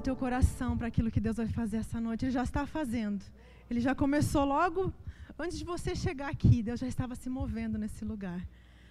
[0.00, 2.24] o teu coração para aquilo que Deus vai fazer essa noite.
[2.24, 3.22] Ele já está fazendo.
[3.68, 4.92] Ele já começou logo
[5.38, 6.62] antes de você chegar aqui.
[6.62, 8.40] Deus já estava se movendo nesse lugar.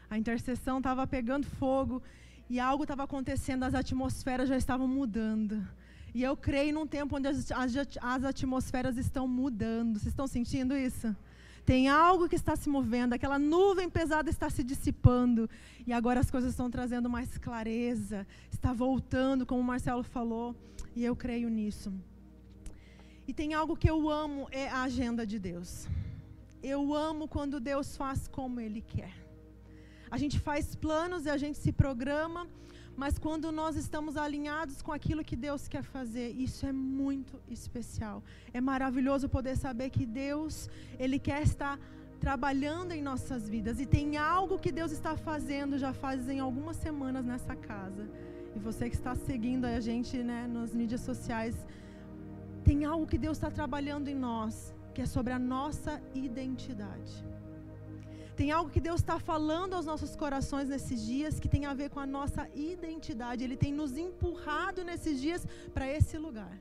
[0.08, 2.02] A intercessão estava pegando fogo
[2.48, 5.68] e algo estava acontecendo, as atmosferas já estavam mudando.
[6.14, 9.98] E eu creio num tempo onde as, as, as atmosferas estão mudando.
[9.98, 11.16] Vocês estão sentindo isso?
[11.66, 15.50] Tem algo que está se movendo, aquela nuvem pesada está se dissipando.
[15.86, 20.56] E agora as coisas estão trazendo mais clareza, está voltando, como o Marcelo falou.
[20.96, 21.93] E eu creio nisso.
[23.28, 25.87] E tem algo que eu amo, é a agenda de Deus.
[26.64, 29.14] Eu amo quando Deus faz como Ele quer.
[30.12, 32.48] A gente faz planos e a gente se programa,
[33.00, 38.17] mas quando nós estamos alinhados com aquilo que Deus quer fazer, isso é muito especial.
[38.53, 40.70] É maravilhoso poder saber que Deus,
[41.04, 41.80] Ele quer estar
[42.20, 43.80] trabalhando em nossas vidas.
[43.80, 48.06] E tem algo que Deus está fazendo, já fazem algumas semanas nessa casa.
[48.54, 51.56] E você que está seguindo a gente né, nas mídias sociais,
[52.66, 57.14] tem algo que Deus está trabalhando em nós, que é sobre a nossa identidade.
[58.40, 61.90] Tem algo que Deus está falando aos nossos corações nesses dias que tem a ver
[61.94, 63.44] com a nossa identidade.
[63.44, 65.42] Ele tem nos empurrado nesses dias
[65.73, 66.54] para esse lugar.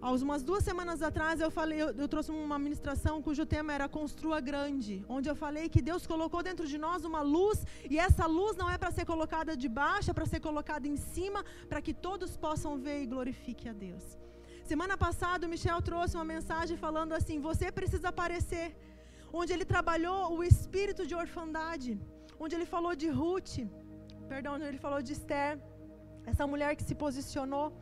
[0.00, 3.86] Há umas duas semanas atrás eu falei, eu, eu, trouxe uma ministração cujo tema era
[3.86, 8.24] Construa Grande, onde eu falei que Deus colocou dentro de nós uma luz e essa
[8.24, 11.82] luz não é para ser colocada de baixo, é para ser colocada em cima, para
[11.82, 14.04] que todos possam ver e glorifique a Deus.
[14.64, 18.66] Semana passada o Michel trouxe uma mensagem falando assim: você precisa aparecer
[19.32, 22.00] onde ele trabalhou o espírito de orfandade,
[22.38, 23.58] onde ele falou de Ruth,
[24.28, 25.58] perdão, onde ele falou de Esther,
[26.26, 27.72] essa mulher que se posicionou.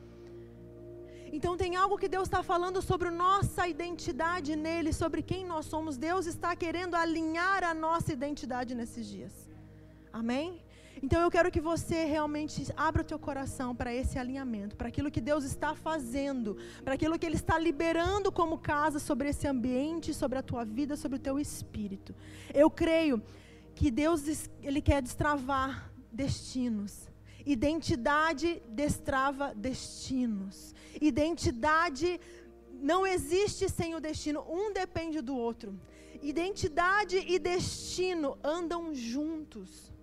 [1.37, 5.97] Então tem algo que Deus está falando sobre nossa identidade nele, sobre quem nós somos.
[5.97, 9.35] Deus está querendo alinhar a nossa identidade nesses dias.
[10.13, 10.63] Amém?
[11.03, 15.11] Então eu quero que você realmente abra o teu coração para esse alinhamento, para aquilo
[15.11, 20.15] que Deus está fazendo, para aquilo que Ele está liberando como casa sobre esse ambiente,
[20.15, 22.15] sobre a tua vida, sobre o teu espírito.
[22.55, 23.23] Eu creio
[23.75, 27.09] que Deus Ele quer destravar destinos.
[27.45, 30.75] Identidade destrava destinos.
[31.01, 32.19] Identidade
[32.73, 35.79] não existe sem o destino, um depende do outro.
[36.23, 39.96] Identidade e destino andam juntos.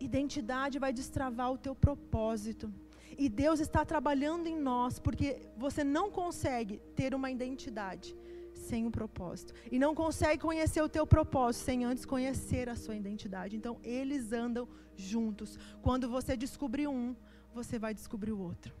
[0.00, 2.72] Identidade vai destravar o teu propósito.
[3.18, 8.14] E Deus está trabalhando em nós, porque você não consegue ter uma identidade
[8.52, 9.54] sem um propósito.
[9.70, 13.56] E não consegue conhecer o teu propósito sem antes conhecer a sua identidade.
[13.56, 15.58] Então, eles andam juntos.
[15.82, 17.14] Quando você descobrir um,
[17.54, 18.74] você vai descobrir o outro.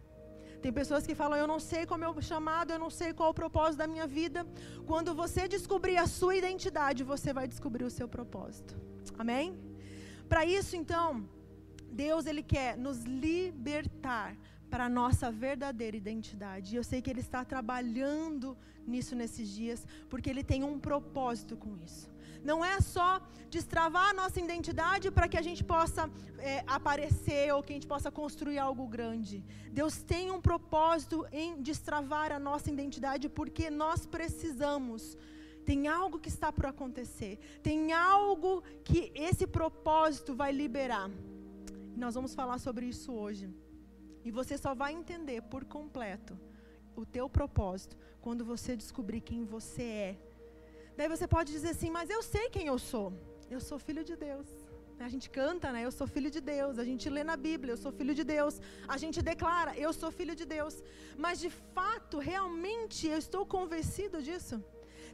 [0.60, 3.28] Tem pessoas que falam, eu não sei como é o chamado, eu não sei qual
[3.28, 4.46] é o propósito da minha vida.
[4.86, 8.76] Quando você descobrir a sua identidade, você vai descobrir o seu propósito.
[9.18, 9.54] Amém?
[10.28, 11.28] Para isso, então,
[11.90, 14.36] Deus ele quer nos libertar
[14.70, 16.74] para a nossa verdadeira identidade.
[16.74, 21.56] E eu sei que Ele está trabalhando nisso nesses dias, porque Ele tem um propósito
[21.56, 22.10] com isso.
[22.44, 23.20] Não é só
[23.50, 27.86] destravar a nossa identidade para que a gente possa é, aparecer ou que a gente
[27.86, 29.44] possa construir algo grande.
[29.72, 35.16] Deus tem um propósito em destravar a nossa identidade, porque nós precisamos
[35.68, 37.32] tem algo que está por acontecer.
[37.68, 41.10] Tem algo que esse propósito vai liberar.
[42.04, 43.46] nós vamos falar sobre isso hoje.
[44.26, 46.32] E você só vai entender por completo
[47.00, 47.94] o teu propósito
[48.24, 50.12] quando você descobrir quem você é.
[50.96, 53.08] Daí você pode dizer assim: "Mas eu sei quem eu sou.
[53.56, 54.48] Eu sou filho de Deus."
[55.06, 55.80] A gente canta, né?
[55.88, 56.78] Eu sou filho de Deus.
[56.82, 58.54] A gente lê na Bíblia, eu sou filho de Deus.
[58.94, 60.74] A gente declara, eu sou filho de Deus.
[61.24, 64.56] Mas de fato, realmente eu estou convencido disso?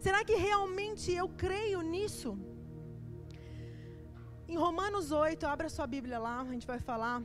[0.04, 2.30] Será que realmente eu creio nisso?
[4.52, 7.18] Em Romanos 8, abra sua Bíblia lá, a gente vai falar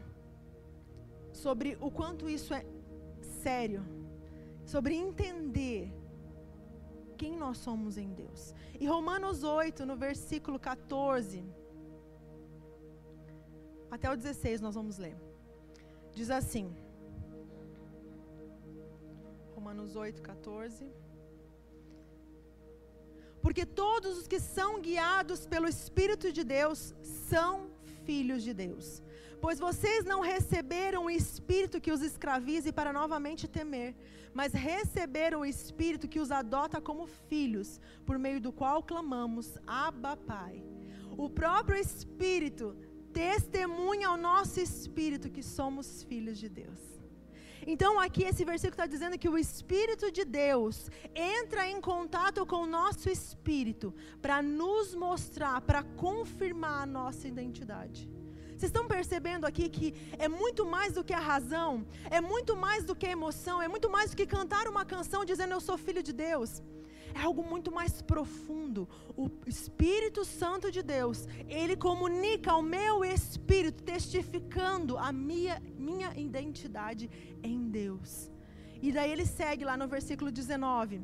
[1.44, 2.64] sobre o quanto isso é
[3.46, 3.82] sério,
[4.74, 5.82] sobre entender
[7.18, 8.54] quem nós somos em Deus.
[8.80, 11.44] Em Romanos 8, no versículo 14
[13.90, 15.18] até o 16, nós vamos ler.
[16.14, 16.66] Diz assim:
[19.56, 21.07] Romanos 8, 14.
[23.48, 26.94] Porque todos os que são guiados pelo Espírito de Deus
[27.30, 27.70] são
[28.04, 29.02] filhos de Deus.
[29.40, 33.96] Pois vocês não receberam o espírito que os escravize para novamente temer,
[34.34, 40.18] mas receberam o espírito que os adota como filhos, por meio do qual clamamos: Abba,
[40.18, 40.62] Pai.
[41.18, 42.76] O próprio Espírito
[43.14, 46.97] testemunha ao nosso espírito que somos filhos de Deus.
[47.70, 52.62] Então, aqui esse versículo está dizendo que o Espírito de Deus entra em contato com
[52.62, 58.10] o nosso espírito para nos mostrar, para confirmar a nossa identidade.
[58.58, 62.86] Vocês estão percebendo aqui que é muito mais do que a razão, é muito mais
[62.86, 65.78] do que a emoção, é muito mais do que cantar uma canção dizendo eu sou
[65.78, 66.64] filho de Deus.
[67.18, 68.82] É algo muito mais profundo.
[69.24, 71.28] O Espírito Santo de Deus,
[71.60, 75.56] ele comunica ao meu espírito, testificando a minha,
[75.88, 77.10] minha identidade
[77.52, 78.32] em Deus.
[78.86, 81.02] E daí ele segue lá no versículo 19.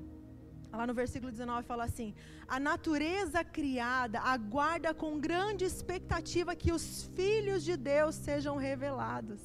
[0.71, 2.13] Lá no versículo 19 fala assim:
[2.47, 9.41] A natureza criada aguarda com grande expectativa que os filhos de Deus sejam revelados.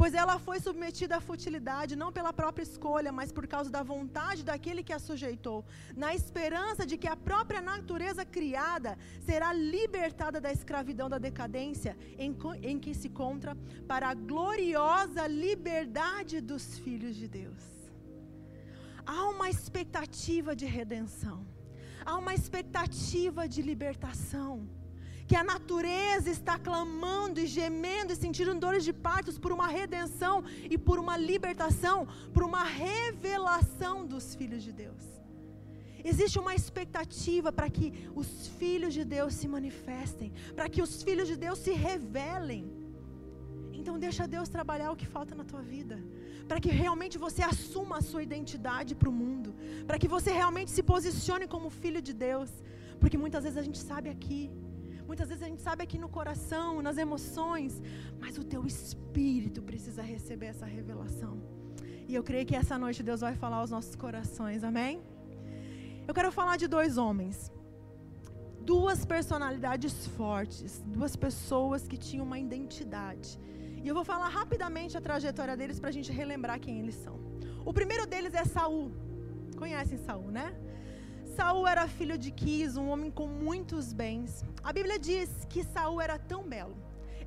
[0.00, 4.42] Pois ela foi submetida à futilidade, não pela própria escolha, mas por causa da vontade
[4.42, 5.58] daquele que a sujeitou,
[5.94, 12.34] na esperança de que a própria natureza criada será libertada da escravidão da decadência em,
[12.62, 13.54] em que se encontra,
[13.86, 17.62] para a gloriosa liberdade dos filhos de Deus.
[19.04, 21.46] Há uma expectativa de redenção,
[22.06, 24.79] há uma expectativa de libertação.
[25.30, 30.36] Que a natureza está clamando e gemendo e sentindo dores de partos por uma redenção
[30.74, 31.98] e por uma libertação,
[32.34, 35.04] por uma revelação dos filhos de Deus.
[36.10, 37.88] Existe uma expectativa para que
[38.22, 38.30] os
[38.60, 42.64] filhos de Deus se manifestem, para que os filhos de Deus se revelem.
[43.78, 45.98] Então deixa Deus trabalhar o que falta na tua vida
[46.48, 49.50] para que realmente você assuma a sua identidade para o mundo,
[49.86, 52.50] para que você realmente se posicione como filho de Deus,
[52.98, 54.40] porque muitas vezes a gente sabe aqui,
[55.10, 57.72] muitas vezes a gente sabe aqui no coração, nas emoções,
[58.22, 61.34] mas o teu espírito precisa receber essa revelação.
[62.08, 65.02] E eu creio que essa noite Deus vai falar aos nossos corações, amém?
[66.06, 67.36] Eu quero falar de dois homens,
[68.72, 73.30] duas personalidades fortes, duas pessoas que tinham uma identidade.
[73.82, 77.16] E eu vou falar rapidamente a trajetória deles para a gente relembrar quem eles são.
[77.70, 78.92] O primeiro deles é Saul.
[79.62, 80.48] Conhecem Saul, né?
[81.30, 84.44] Saul era filho de Quis, um homem com muitos bens.
[84.62, 86.76] A Bíblia diz que Saul era tão belo.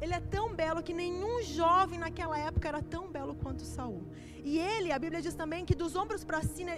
[0.02, 4.04] Ele é tão belo que nenhum jovem naquela época era tão belo quanto Saul.
[4.44, 6.72] E ele, a Bíblia diz também que dos ombros para cima,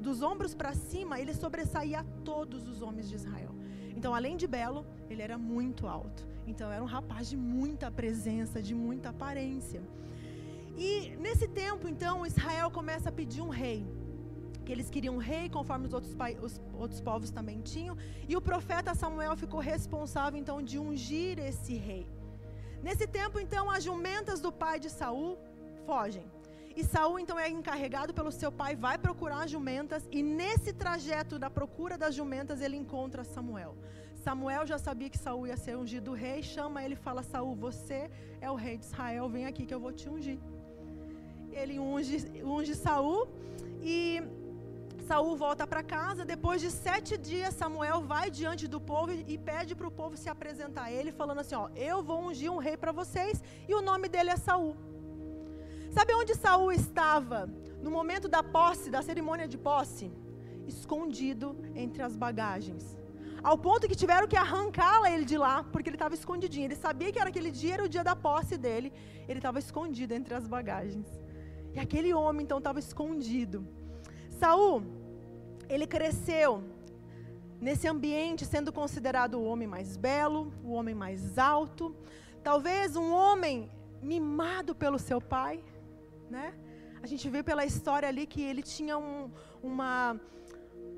[0.00, 3.52] dos ombros para cima, ele sobressaía a todos os homens de Israel.
[3.96, 6.26] Então, além de belo, ele era muito alto.
[6.46, 9.82] Então era um rapaz de muita presença, de muita aparência.
[10.76, 13.84] E nesse tempo, então, Israel começa a pedir um rei.
[14.72, 17.96] Eles queriam um rei, conforme os outros, os outros povos também tinham.
[18.28, 22.06] E o profeta Samuel ficou responsável, então, de ungir esse rei.
[22.82, 25.38] Nesse tempo, então, as jumentas do pai de Saul
[25.86, 26.24] fogem.
[26.76, 31.38] E Saul então é encarregado pelo seu pai, vai procurar as jumentas e nesse trajeto
[31.38, 33.76] da procura das jumentas ele encontra Samuel.
[34.24, 38.10] Samuel já sabia que Saul ia ser ungido rei, chama ele e fala: Saul, você
[38.40, 40.38] é o rei de Israel, vem aqui que eu vou te ungir.
[41.50, 43.28] Ele unge, unge Saul
[43.82, 44.22] e
[45.10, 46.24] Saul volta para casa.
[46.24, 50.28] Depois de sete dias, Samuel vai diante do povo e pede para o povo se
[50.34, 53.82] apresentar a ele, falando assim: ó, eu vou ungir um rei para vocês e o
[53.82, 54.76] nome dele é Saul.
[55.96, 57.40] Sabe onde Saul estava
[57.82, 60.06] no momento da posse, da cerimônia de posse?
[60.74, 62.96] Escondido entre as bagagens.
[63.42, 66.66] Ao ponto que tiveram que arrancá-la ele de lá, porque ele estava escondidinho.
[66.68, 68.92] Ele sabia que era aquele dia, era o dia da posse dele.
[69.28, 71.08] Ele estava escondido entre as bagagens.
[71.74, 73.66] E aquele homem então estava escondido.
[74.40, 74.99] Saul,
[75.70, 76.62] ele cresceu
[77.60, 81.94] nesse ambiente sendo considerado o homem mais belo, o homem mais alto,
[82.42, 83.70] talvez um homem
[84.02, 85.62] mimado pelo seu pai,
[86.28, 86.54] né?
[87.02, 89.30] A gente vê pela história ali que ele tinha um,
[89.62, 90.20] uma,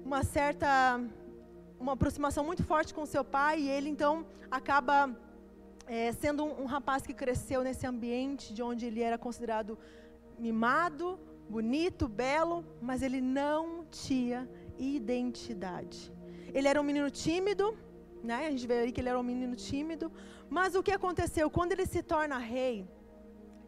[0.05, 1.01] uma certa
[1.79, 5.15] uma aproximação muito forte com seu pai e ele então acaba
[5.87, 9.77] é, sendo um, um, rapaz que cresceu nesse ambiente de onde ele era considerado
[10.39, 14.49] mimado, bonito, belo, mas ele não tinha
[14.85, 16.13] identidade.
[16.53, 17.77] Ele era um menino tímido,
[18.23, 18.47] né?
[18.47, 20.11] A gente vê aí que ele era um menino tímido,
[20.49, 22.87] mas o que aconteceu quando ele se torna rei?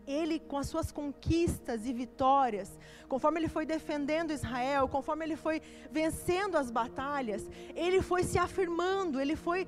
[0.06, 2.78] ele, com as suas conquistas e vitórias,
[3.09, 9.21] conforme ele foi defendendo Israel, conforme ele foi vencendo as batalhas, ele foi se afirmando,
[9.21, 9.66] ele foi uh,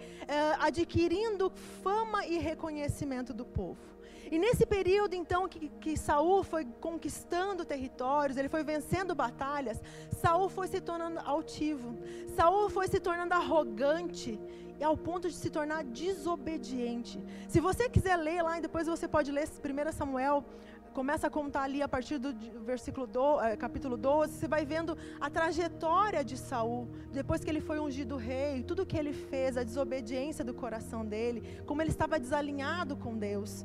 [0.60, 1.50] adquirindo
[1.82, 3.95] fama e reconhecimento do povo.
[4.30, 9.80] E nesse período, então, que, que Saul foi conquistando territórios, ele foi vencendo batalhas,
[10.20, 11.96] Saul foi se tornando altivo,
[12.34, 14.38] Saul foi se tornando arrogante,
[14.78, 17.18] e ao ponto de se tornar desobediente.
[17.48, 20.44] Se você quiser ler lá, e depois você pode ler 1 Samuel,
[20.92, 24.96] começa a contar ali a partir do versículo do, é, capítulo 12, você vai vendo
[25.20, 29.62] a trajetória de Saul, depois que ele foi ungido rei, tudo que ele fez, a
[29.62, 33.64] desobediência do coração dele, como ele estava desalinhado com Deus.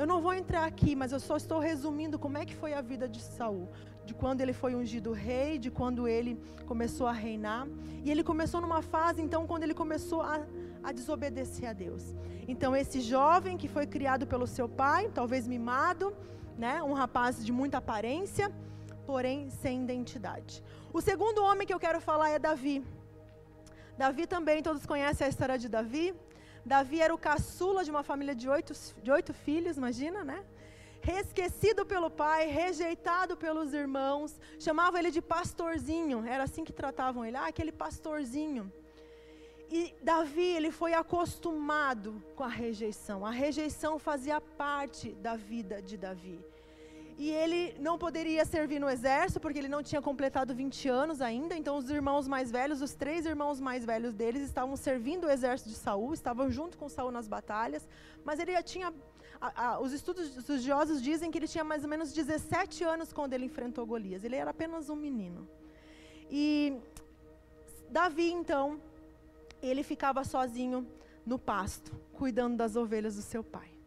[0.00, 2.82] Eu não vou entrar aqui, mas eu só estou resumindo como é que foi a
[2.90, 3.64] vida de Saul
[4.08, 6.32] de quando ele foi ungido rei, de quando ele
[6.70, 7.66] começou a reinar.
[8.04, 10.40] E ele começou numa fase, então, quando ele começou a,
[10.82, 12.14] a desobedecer a Deus.
[12.48, 16.16] Então, esse jovem que foi criado pelo seu pai, talvez mimado,
[16.56, 18.50] né, um rapaz de muita aparência,
[19.06, 20.62] porém sem identidade.
[20.94, 22.82] O segundo homem que eu quero falar é Davi.
[23.98, 26.14] Davi também, todos conhecem a história de Davi.
[26.64, 30.44] Davi era o caçula de uma família de oito, de oito filhos, imagina, né?
[31.06, 37.36] Esquecido pelo pai, rejeitado pelos irmãos, chamavam ele de pastorzinho, era assim que tratavam ele,
[37.36, 38.70] ah, aquele pastorzinho.
[39.70, 43.24] E Davi, ele foi acostumado com a rejeição.
[43.24, 46.44] A rejeição fazia parte da vida de Davi.
[47.22, 51.54] E ele não poderia servir no exército, porque ele não tinha completado 20 anos ainda.
[51.54, 55.68] Então, os irmãos mais velhos, os três irmãos mais velhos deles, estavam servindo o exército
[55.68, 57.86] de Saul, estavam junto com Saul nas batalhas.
[58.24, 58.94] Mas ele já tinha.
[59.38, 63.34] A, a, os estudos estudiosos dizem que ele tinha mais ou menos 17 anos quando
[63.34, 64.24] ele enfrentou Golias.
[64.24, 65.46] Ele era apenas um menino.
[66.30, 66.72] E
[67.90, 68.80] Davi, então,
[69.62, 70.86] ele ficava sozinho
[71.26, 73.79] no pasto, cuidando das ovelhas do seu pai.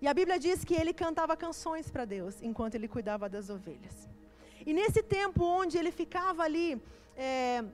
[0.00, 4.08] E a Bíblia diz que ele cantava canções para Deus enquanto ele cuidava das ovelhas.
[4.64, 6.80] E nesse tempo onde ele ficava ali,
[7.16, 7.64] é,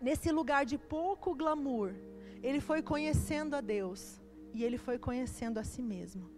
[0.00, 1.94] nesse lugar de pouco glamour,
[2.42, 4.20] ele foi conhecendo a Deus
[4.52, 6.30] e ele foi conhecendo a si mesmo.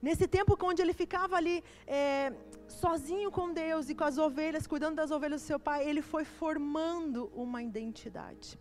[0.00, 2.32] Nesse tempo onde ele ficava ali é,
[2.68, 6.24] sozinho com Deus e com as ovelhas, cuidando das ovelhas do seu pai, ele foi
[6.24, 8.58] formando uma identidade.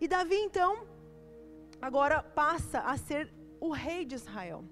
[0.00, 0.86] E Davi, então,
[1.80, 4.64] agora passa a ser o rei de Israel.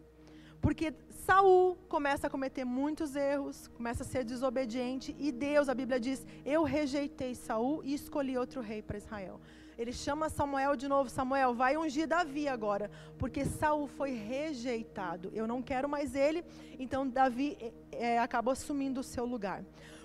[0.64, 6.00] Porque Saul começa a cometer muitos erros, começa a ser desobediente, e Deus, a Bíblia
[6.00, 9.38] diz: Eu rejeitei Saul e escolhi outro rei para Israel.
[9.76, 15.30] Ele chama Samuel de novo, Samuel, vai ungir Davi agora, porque Saul foi rejeitado.
[15.34, 16.42] Eu não quero mais ele,
[16.78, 17.58] então Davi
[17.92, 19.62] é, acabou assumindo o seu lugar.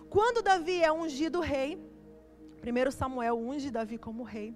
[0.09, 1.81] Quando Davi é ungido rei,
[2.59, 4.53] primeiro Samuel unge Davi como rei.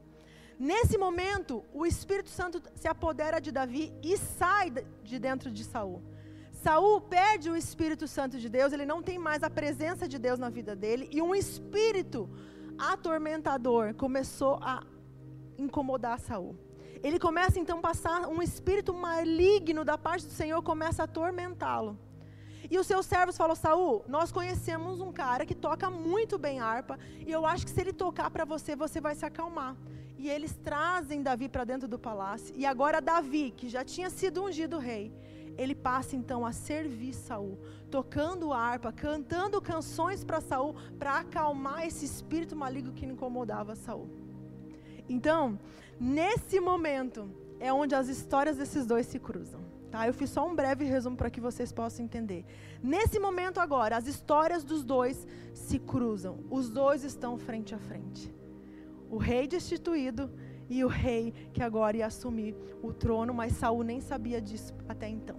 [0.72, 4.72] Nesse momento, o Espírito Santo se apodera de Davi e sai
[5.04, 6.02] de dentro de Saul.
[6.54, 10.40] Saul perde o Espírito Santo de Deus, ele não tem mais a presença de Deus
[10.40, 12.30] na vida dele, e um espírito
[12.78, 14.86] atormentador começou a
[15.58, 16.56] incomodar Saul.
[17.04, 22.00] Ele começa então a passar um espírito maligno da parte do Senhor começa a atormentá-lo.
[22.72, 26.98] E os seus servos falam: Saul, nós conhecemos um cara que toca muito bem harpa,
[27.28, 29.76] e eu acho que se ele tocar para você, você vai se acalmar.
[30.24, 32.56] E eles trazem Davi para dentro do palácio.
[32.58, 35.12] E agora Davi, que já tinha sido ungido rei,
[35.58, 37.60] ele passa então a servir Saul,
[37.92, 44.08] tocando harpa, cantando canções para Saul, para acalmar esse espírito maligno que incomodava Saul.
[45.10, 45.60] Então,
[46.00, 49.60] nesse momento é onde as histórias desses dois se cruzam.
[49.92, 50.08] Tá?
[50.08, 52.46] Eu fiz só um breve resumo para que vocês possam entender.
[52.82, 56.40] Nesse momento agora, as histórias dos dois se cruzam.
[56.50, 58.34] Os dois estão frente a frente
[59.14, 60.24] o rei destituído
[60.68, 65.08] e o rei que agora ia assumir o trono, mas Saul nem sabia disso até
[65.08, 65.38] então.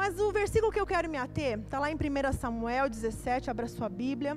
[0.00, 3.66] Mas o versículo que eu quero me ater está lá em 1 Samuel 17, abra
[3.66, 4.36] sua Bíblia.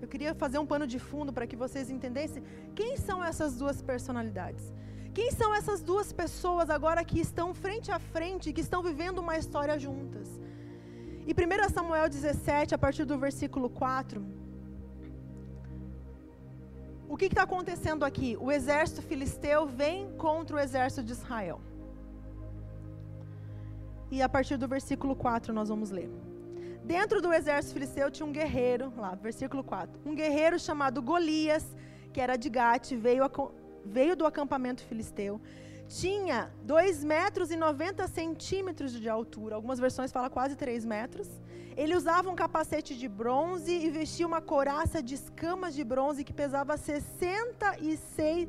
[0.00, 2.42] Eu queria fazer um pano de fundo para que vocês entendessem
[2.74, 4.72] quem são essas duas personalidades.
[5.12, 9.36] Quem são essas duas pessoas agora que estão frente a frente, que estão vivendo uma
[9.36, 10.28] história juntas?
[11.28, 14.24] E 1 Samuel 17, a partir do versículo 4.
[17.06, 18.30] O que está acontecendo aqui?
[18.40, 21.60] O exército filisteu vem contra o exército de Israel.
[24.10, 26.08] E a partir do versículo 4 nós vamos ler.
[26.82, 30.00] Dentro do exército filisteu tinha um guerreiro, lá, versículo 4.
[30.06, 31.76] Um guerreiro chamado Golias,
[32.10, 33.22] que era de Gate, veio,
[33.84, 35.38] veio do acampamento filisteu
[35.88, 41.28] tinha 2 metros e 90 centímetros de altura, algumas versões falam quase 3 metros.
[41.76, 46.32] Ele usava um capacete de bronze e vestia uma coraça de escamas de bronze que
[46.32, 48.48] pesava 66,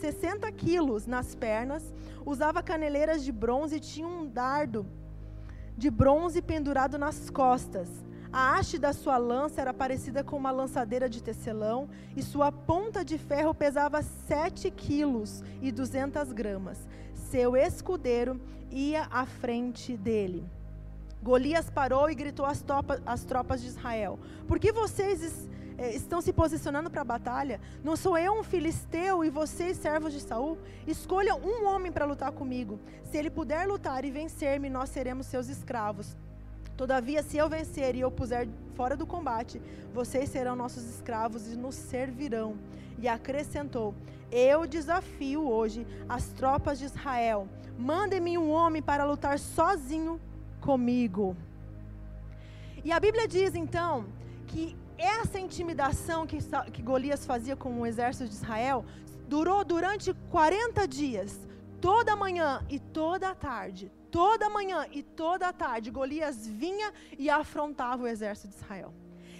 [0.00, 1.92] 60 quilos nas pernas.
[2.24, 4.86] Usava caneleiras de bronze e tinha um dardo
[5.76, 8.05] de bronze pendurado nas costas.
[8.32, 13.04] A haste da sua lança era parecida com uma lançadeira de tecelão, e sua ponta
[13.04, 16.78] de ferro pesava sete quilos e duzentas gramas.
[17.14, 18.40] Seu escudeiro
[18.70, 20.44] ia à frente dele.
[21.22, 22.64] Golias parou e gritou às,
[23.04, 27.60] às tropas de Israel: Por que vocês eh, estão se posicionando para a batalha?
[27.82, 30.58] Não sou eu um filisteu e vocês servos de Saul?
[30.86, 32.78] Escolham um homem para lutar comigo.
[33.04, 36.16] Se ele puder lutar e vencer-me, nós seremos seus escravos.
[36.76, 39.60] Todavia, se eu vencer e eu puser fora do combate,
[39.94, 42.56] vocês serão nossos escravos e nos servirão.
[42.98, 43.94] E acrescentou:
[44.30, 47.48] Eu desafio hoje as tropas de Israel.
[47.78, 50.20] Mandem-me um homem para lutar sozinho
[50.60, 51.36] comigo.
[52.84, 54.06] E a Bíblia diz então
[54.46, 56.38] que essa intimidação que,
[56.72, 58.84] que Golias fazia com o exército de Israel
[59.28, 61.46] durou durante 40 dias,
[61.80, 63.90] toda manhã e toda tarde.
[64.16, 68.94] Toda manhã e toda tarde, Golias vinha e afrontava o exército de Israel.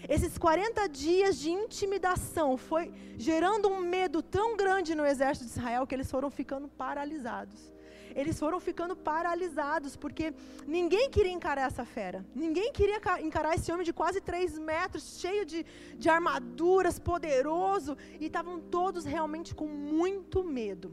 [0.07, 5.87] Esses 40 dias de intimidação foi gerando um medo tão grande no exército de Israel
[5.87, 7.73] que eles foram ficando paralisados
[8.15, 10.33] eles foram ficando paralisados, porque
[10.67, 12.25] ninguém queria encarar essa fera.
[12.35, 15.67] Ninguém queria encarar esse homem de quase três metros, cheio de,
[15.99, 20.91] de armaduras, poderoso, e estavam todos realmente com muito medo.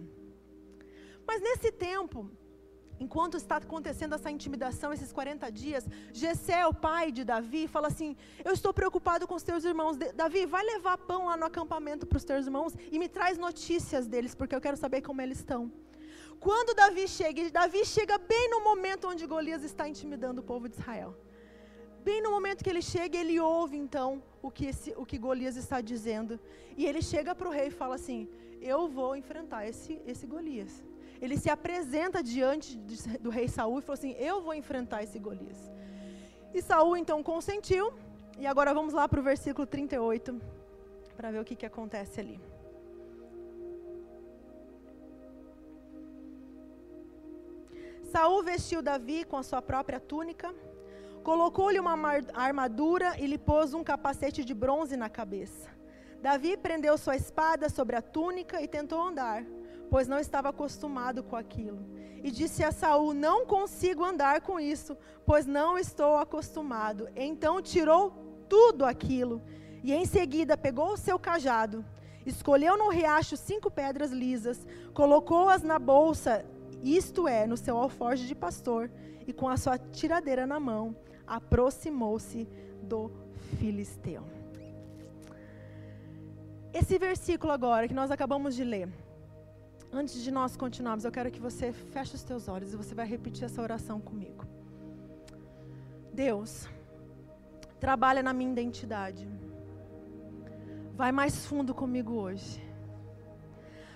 [1.25, 2.30] Mas nesse tempo,
[3.03, 5.83] enquanto está acontecendo essa intimidação, esses 40 dias,
[6.22, 8.12] Jessé, o pai de Davi, fala assim:
[8.48, 9.98] Eu estou preocupado com os teus irmãos.
[10.22, 14.07] Davi, vai levar pão lá no acampamento para os teus irmãos e me traz notícias
[14.13, 15.63] deles, porque eu quero saber como eles estão.
[16.45, 20.67] Quando Davi chega, e Davi chega bem no momento onde Golias está intimidando o povo
[20.67, 21.12] de Israel.
[22.07, 24.10] Bem no momento que ele chega, ele ouve então
[24.41, 26.33] o que, esse, o que Golias está dizendo.
[26.75, 28.27] E ele chega para o rei e fala assim:
[28.74, 30.74] Eu vou enfrentar esse, esse Golias.
[31.24, 32.77] Ele se apresenta diante
[33.25, 35.60] do rei Saul e falou assim: Eu vou enfrentar esse Golias.
[36.53, 37.94] E Saul então consentiu.
[38.38, 40.42] E agora vamos lá para o versículo 38
[41.15, 42.38] para ver o que, que acontece ali.
[48.12, 50.53] Saul vestiu Davi com a sua própria túnica,
[51.24, 51.96] colocou-lhe uma
[52.34, 55.70] armadura e lhe pôs um capacete de bronze na cabeça.
[56.22, 59.46] Davi prendeu sua espada sobre a túnica e tentou andar,
[59.93, 61.85] pois não estava acostumado com aquilo.
[62.23, 67.07] E disse a Saul: Não consigo andar com isso, pois não estou acostumado.
[67.15, 68.12] Então tirou
[68.50, 69.39] tudo aquilo
[69.83, 71.85] e em seguida pegou o seu cajado,
[72.25, 76.43] escolheu no riacho cinco pedras lisas, colocou-as na bolsa
[76.81, 78.89] isto é, no seu alforje de pastor,
[79.27, 80.95] e com a sua tiradeira na mão,
[81.27, 82.47] aproximou-se
[82.81, 83.12] do
[83.59, 84.23] filisteu.
[86.73, 88.89] Esse versículo agora que nós acabamos de ler,
[89.93, 93.06] antes de nós continuarmos, eu quero que você feche os teus olhos e você vai
[93.06, 94.43] repetir essa oração comigo.
[96.12, 96.67] Deus,
[97.79, 99.27] trabalha na minha identidade.
[100.95, 102.62] Vai mais fundo comigo hoje.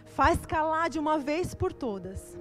[0.05, 2.37] Faz calar de uma vez por todas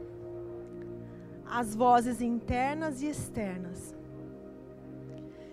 [1.48, 3.94] as vozes internas e externas,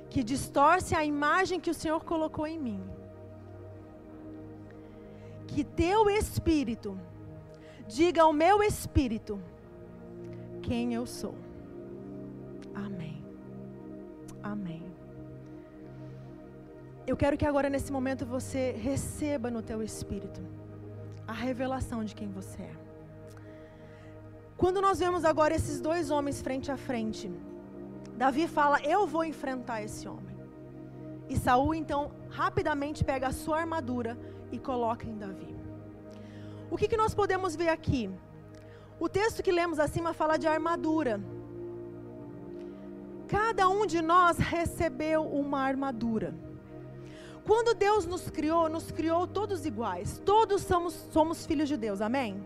[0.10, 2.84] que distorce a imagem que o Senhor colocou em mim.
[5.48, 6.98] Que teu espírito
[7.88, 9.40] diga ao meu espírito
[10.62, 11.36] quem eu sou.
[12.74, 13.24] Amém.
[14.42, 14.84] Amém.
[17.06, 20.42] Eu quero que agora nesse momento você receba no teu espírito
[21.28, 22.76] a revelação de quem você é.
[24.56, 27.30] Quando nós vemos agora esses dois homens frente a frente,
[28.16, 30.38] Davi fala: Eu vou enfrentar esse homem.
[31.28, 34.18] E Saul então rapidamente pega a sua armadura
[34.52, 35.53] e coloca em Davi.
[36.74, 38.10] O que, que nós podemos ver aqui?
[39.00, 41.22] O texto que lemos acima fala de armadura.
[43.28, 46.34] Cada um de nós recebeu uma armadura.
[47.46, 50.20] Quando Deus nos criou, nos criou todos iguais.
[50.26, 52.44] Todos somos, somos filhos de Deus, amém?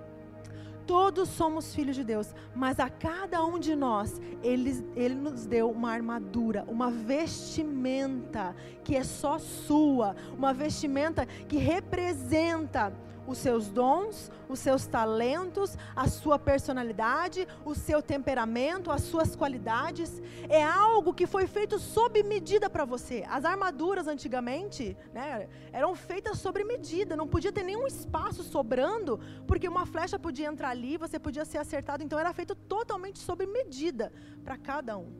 [0.85, 5.71] Todos somos filhos de Deus, mas a cada um de nós, Ele, Ele nos deu
[5.71, 12.93] uma armadura, uma vestimenta que é só sua, uma vestimenta que representa
[13.27, 20.21] os seus dons, os seus talentos, a sua personalidade, o seu temperamento, as suas qualidades.
[20.49, 23.25] É algo que foi feito sob medida para você.
[23.29, 29.67] As armaduras antigamente né, eram feitas sobre medida, não podia ter nenhum espaço sobrando, porque
[29.67, 34.11] uma flecha podia entrar ali, você podia ser acertado, então era feito totalmente sob medida
[34.43, 35.11] para cada um.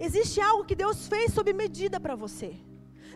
[0.00, 2.56] Existe algo que Deus fez sob medida para você.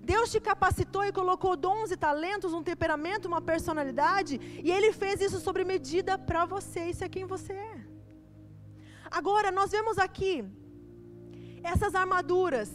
[0.02, 5.20] Deus te capacitou e colocou dons e talentos, um temperamento, uma personalidade, e Ele fez
[5.20, 6.90] isso sobre medida para você.
[6.90, 7.86] Isso é quem você é.
[9.10, 10.44] Agora, nós vemos aqui
[11.62, 12.70] essas armaduras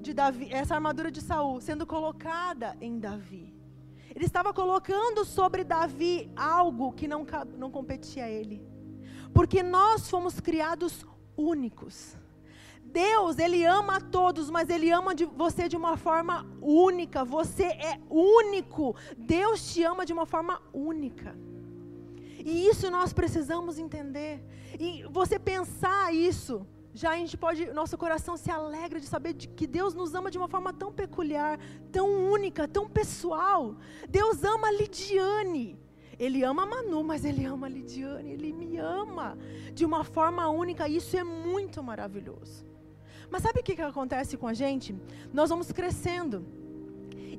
[0.00, 3.54] de Davi, essa armadura de Saul sendo colocada em Davi.
[4.14, 8.62] Ele estava colocando sobre Davi algo que não, não competia a ele.
[9.32, 12.16] Porque nós fomos criados únicos.
[12.92, 17.24] Deus, Ele ama a todos, mas Ele ama de você de uma forma única.
[17.24, 18.94] Você é único.
[19.16, 21.36] Deus te ama de uma forma única.
[22.44, 24.44] E isso nós precisamos entender.
[24.78, 29.48] E você pensar isso, já a gente pode, nosso coração se alegra de saber de
[29.48, 31.58] que Deus nos ama de uma forma tão peculiar,
[31.90, 33.76] tão única, tão pessoal.
[34.08, 35.78] Deus ama Lidiane.
[36.18, 39.36] Ele ama Manu, mas ele ama Lidiane, ele me ama
[39.72, 42.71] de uma forma única, isso é muito maravilhoso.
[43.32, 44.94] Mas sabe o que, que acontece com a gente?
[45.32, 46.44] Nós vamos crescendo.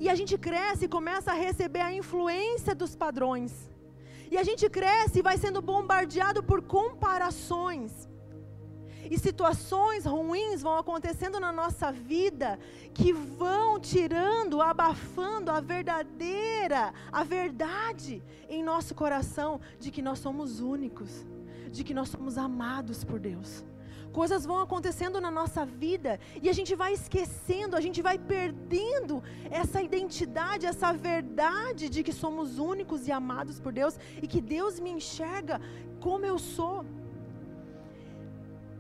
[0.04, 3.54] E a gente cresce e começa a receber a influência dos padrões.
[4.32, 8.10] E a gente cresce e vai sendo bombardeado por comparações.
[9.12, 12.58] E situações ruins vão acontecendo na nossa vida
[12.92, 20.60] que vão tirando, abafando a verdadeira, a verdade em nosso coração de que nós somos
[20.60, 21.24] únicos,
[21.70, 23.64] de que nós somos amados por Deus
[24.14, 29.22] coisas vão acontecendo na nossa vida e a gente vai esquecendo, a gente vai perdendo
[29.50, 34.80] essa identidade, essa verdade de que somos únicos e amados por Deus e que Deus
[34.80, 35.60] me enxerga
[36.00, 36.86] como eu sou.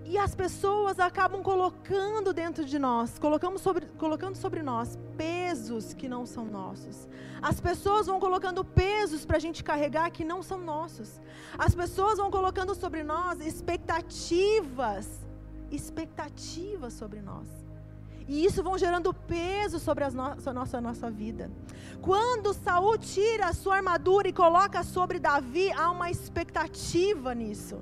[0.05, 6.09] E as pessoas acabam colocando dentro de nós, colocamos sobre, colocando sobre nós pesos que
[6.09, 7.07] não são nossos.
[7.41, 11.21] As pessoas vão colocando pesos para a gente carregar que não são nossos.
[11.57, 15.22] As pessoas vão colocando sobre nós expectativas,
[15.71, 17.47] expectativas sobre nós.
[18.27, 21.51] E isso vão gerando peso sobre a nossa, nossa, nossa vida.
[22.01, 27.79] Quando Saul tira a sua armadura e coloca sobre Davi, há uma expectativa nisso.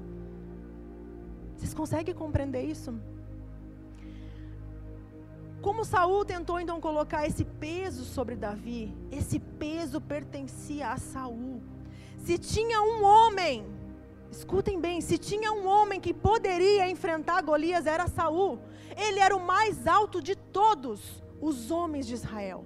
[1.55, 2.93] Vocês conseguem compreender isso?
[5.61, 11.61] Como Saul tentou então colocar esse peso sobre Davi, esse peso pertencia a Saul.
[12.17, 13.63] Se tinha um homem,
[14.31, 18.59] escutem bem, se tinha um homem que poderia enfrentar Golias era Saul.
[18.95, 22.65] Ele era o mais alto de todos os homens de Israel.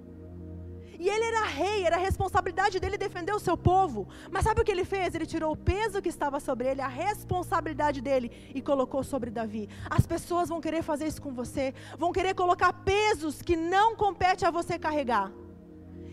[0.98, 4.08] E ele era rei, era a responsabilidade dele defender o seu povo.
[4.30, 5.14] Mas sabe o que ele fez?
[5.14, 9.68] Ele tirou o peso que estava sobre ele, a responsabilidade dele, e colocou sobre Davi.
[9.90, 14.46] As pessoas vão querer fazer isso com você, vão querer colocar pesos que não compete
[14.46, 15.30] a você carregar.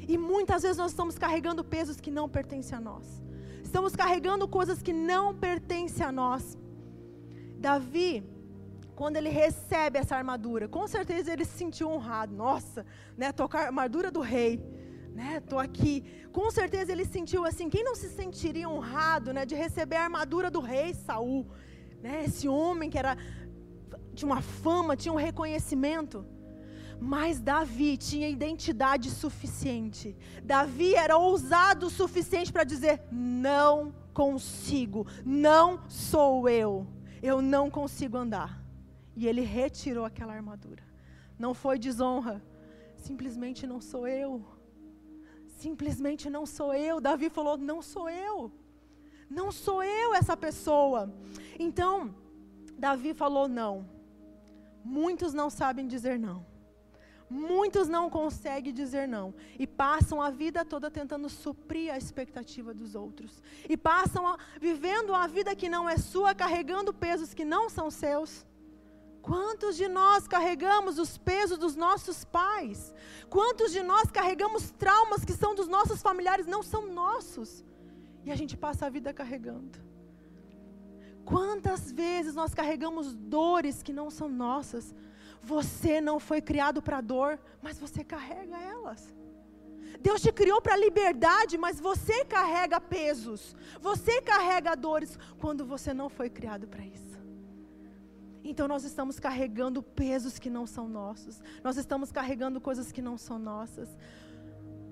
[0.05, 3.22] E muitas vezes nós estamos carregando pesos que não pertencem a nós.
[3.73, 6.55] Estamos carregando coisas que não pertencem a nós.
[7.57, 8.23] Davi,
[8.95, 12.35] quando ele recebe essa armadura, com certeza ele se sentiu honrado.
[12.35, 12.85] Nossa,
[13.17, 14.63] né, tocar a armadura do rei,
[15.11, 15.39] né?
[15.39, 16.03] Tô aqui.
[16.31, 20.51] Com certeza ele sentiu assim, quem não se sentiria honrado, né, de receber a armadura
[20.51, 21.47] do rei Saul,
[21.99, 22.25] né?
[22.25, 23.17] Esse homem que era
[24.13, 26.23] tinha uma fama, tinha um reconhecimento.
[26.99, 30.15] Mas Davi tinha identidade suficiente.
[30.43, 36.87] Davi era ousado o suficiente para dizer: "Não consigo, não sou eu.
[37.21, 38.63] Eu não consigo andar."
[39.15, 40.83] E ele retirou aquela armadura.
[41.37, 42.41] Não foi desonra.
[42.95, 44.43] Simplesmente não sou eu.
[45.47, 46.99] Simplesmente não sou eu.
[46.99, 48.51] Davi falou: Não sou eu.
[49.29, 51.13] Não sou eu essa pessoa.
[51.59, 52.15] Então,
[52.77, 53.87] Davi falou: Não.
[54.83, 56.45] Muitos não sabem dizer não.
[57.33, 62.93] Muitos não conseguem dizer não e passam a vida toda tentando suprir a expectativa dos
[62.93, 63.41] outros.
[63.67, 67.89] E passam a, vivendo a vida que não é sua, carregando pesos que não são
[67.89, 68.45] seus.
[69.23, 72.93] Quantos de nós carregamos os pesos dos nossos pais?
[73.29, 77.65] Quantos de nós carregamos traumas que são dos nossos familiares, não são nossos?
[78.23, 79.79] E a gente passa a vida carregando.
[81.25, 84.93] Quantas vezes nós carregamos dores que não são nossas?
[85.43, 89.13] Você não foi criado para dor, mas você carrega elas.
[89.99, 93.55] Deus te criou para liberdade, mas você carrega pesos.
[93.81, 97.13] Você carrega dores quando você não foi criado para isso.
[98.43, 101.41] Então nós estamos carregando pesos que não são nossos.
[101.63, 103.89] Nós estamos carregando coisas que não são nossas.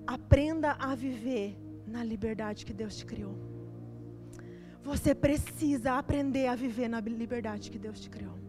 [0.06, 3.36] Aprenda a viver na liberdade que Deus te criou.
[4.82, 8.41] Você precisa aprender a viver na liberdade que Deus te criou.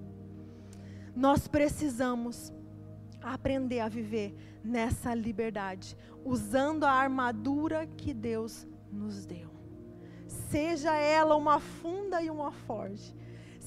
[1.15, 2.53] Nós precisamos
[3.21, 9.49] aprender a viver nessa liberdade, usando a armadura que Deus nos deu.
[10.27, 13.15] Seja ela uma funda e uma forge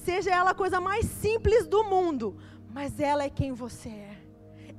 [0.07, 2.37] seja ela a coisa mais simples do mundo,
[2.69, 4.17] mas ela é quem você é.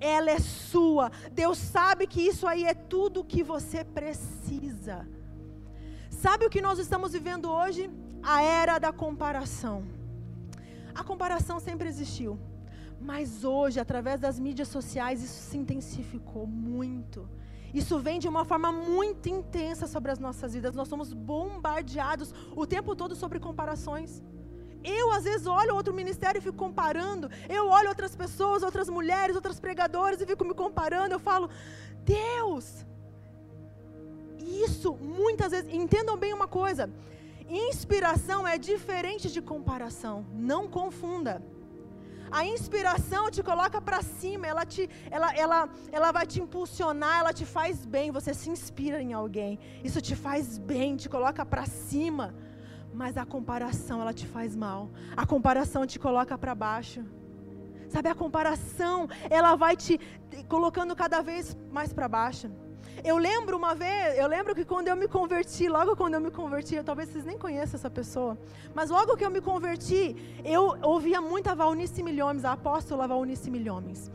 [0.01, 1.13] Ela é sua.
[1.33, 5.07] Deus sabe que isso aí é tudo que você precisa.
[6.09, 7.91] Sabe o que nós estamos vivendo hoje?
[8.23, 9.85] A era da comparação.
[10.95, 12.39] A comparação sempre existiu.
[13.01, 17.29] Mas hoje, através das mídias sociais, isso se intensificou muito.
[17.73, 20.75] Isso vem de uma forma muito intensa sobre as nossas vidas.
[20.75, 24.23] Nós somos bombardeados o tempo todo sobre comparações.
[24.83, 27.31] Eu, às vezes, olho outro ministério e fico comparando.
[27.49, 31.15] Eu olho outras pessoas, outras mulheres, outras pregadoras e fico me comparando.
[31.15, 31.51] Eu falo,
[32.05, 32.87] Deus.
[34.39, 36.91] Isso, muitas vezes, entendam bem uma coisa:
[37.49, 40.25] inspiração é diferente de comparação.
[40.33, 41.43] Não confunda.
[42.31, 47.33] A inspiração te coloca para cima, ela, te, ela, ela, ela vai te impulsionar, ela
[47.33, 48.11] te faz bem.
[48.11, 52.35] Você se inspira em alguém, isso te faz bem, te coloca para cima.
[52.93, 54.91] Mas a comparação, ela te faz mal.
[55.17, 57.05] A comparação te coloca para baixo.
[57.89, 59.99] Sabe, a comparação, ela vai te
[60.49, 62.51] colocando cada vez mais para baixo.
[63.05, 66.31] Eu lembro uma vez, eu lembro que quando eu me converti, logo quando eu me
[66.31, 68.37] converti, talvez vocês nem conheçam essa pessoa,
[68.75, 73.51] mas logo que eu me converti, eu ouvia muito a Valnice Milhomes, a apóstola Valnice
[73.51, 74.11] Milhomes.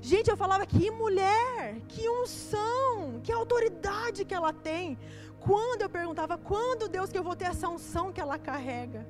[0.00, 4.98] Gente, eu falava que mulher, que unção, que autoridade que ela tem.
[5.40, 9.06] Quando eu perguntava, quando Deus que eu vou ter essa unção que ela carrega?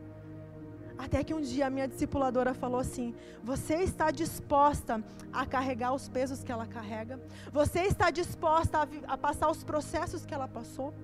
[0.97, 5.03] Até que um dia a minha discipuladora falou assim: Você está disposta
[5.33, 7.21] a carregar os pesos que ela carrega?
[7.53, 10.95] Você está disposta a, a, passar os processos que ela passou?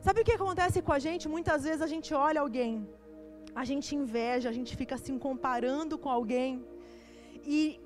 [0.00, 1.28] Sabe o que acontece com a gente?
[1.28, 2.88] Muitas vezes a gente olha alguém,
[3.54, 6.64] a gente inveja, a gente fica assim comparando com alguém.
[7.44, 7.80] E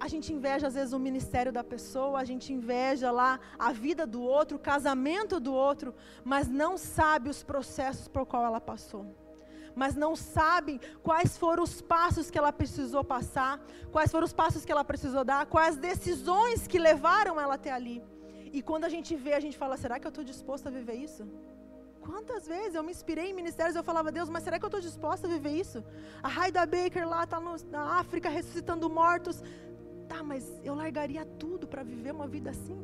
[0.00, 4.06] a gente inveja às vezes o ministério da pessoa, a gente inveja lá a vida
[4.06, 9.04] do outro, o casamento do outro, mas não sabe os processos por qual ela passou.
[9.82, 10.72] Mas não sabe
[11.08, 13.52] quais foram os passos que ela precisou passar,
[13.92, 18.02] quais foram os passos que ela precisou dar, quais decisões que levaram ela até ali.
[18.56, 20.96] E quando a gente vê, a gente fala: será que eu estou disposta a viver
[21.08, 21.24] isso?
[22.08, 24.80] Quantas vezes eu me inspirei em ministérios eu falava, Deus, mas será que eu estou
[24.80, 25.84] disposta a viver isso?
[26.22, 27.38] A Raida Baker lá está
[27.70, 29.42] na África ressuscitando mortos.
[30.08, 32.78] Tá, mas eu largaria tudo para viver uma vida assim?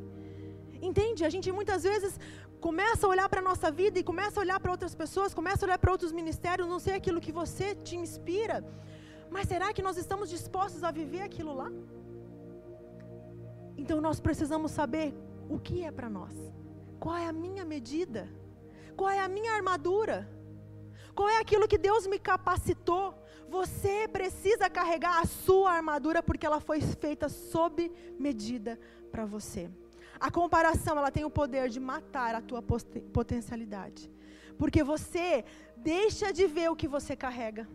[0.90, 1.24] Entende?
[1.24, 2.12] A gente muitas vezes
[2.60, 5.64] começa a olhar para a nossa vida e começa a olhar para outras pessoas, começa
[5.64, 8.58] a olhar para outros ministérios, não sei aquilo que você te inspira.
[9.30, 11.70] Mas será que nós estamos dispostos a viver aquilo lá?
[13.76, 15.14] Então nós precisamos saber
[15.48, 16.34] o que é para nós.
[17.00, 18.28] Qual é a minha medida?
[18.96, 20.28] Qual é a minha armadura?
[21.14, 23.14] Qual é aquilo que Deus me capacitou?
[23.48, 28.78] Você precisa carregar a sua armadura porque ela foi feita sob medida
[29.10, 29.70] para você.
[30.18, 34.10] A comparação, ela tem o poder de matar a tua potencialidade.
[34.58, 35.44] Porque você
[35.76, 37.68] deixa de ver o que você carrega.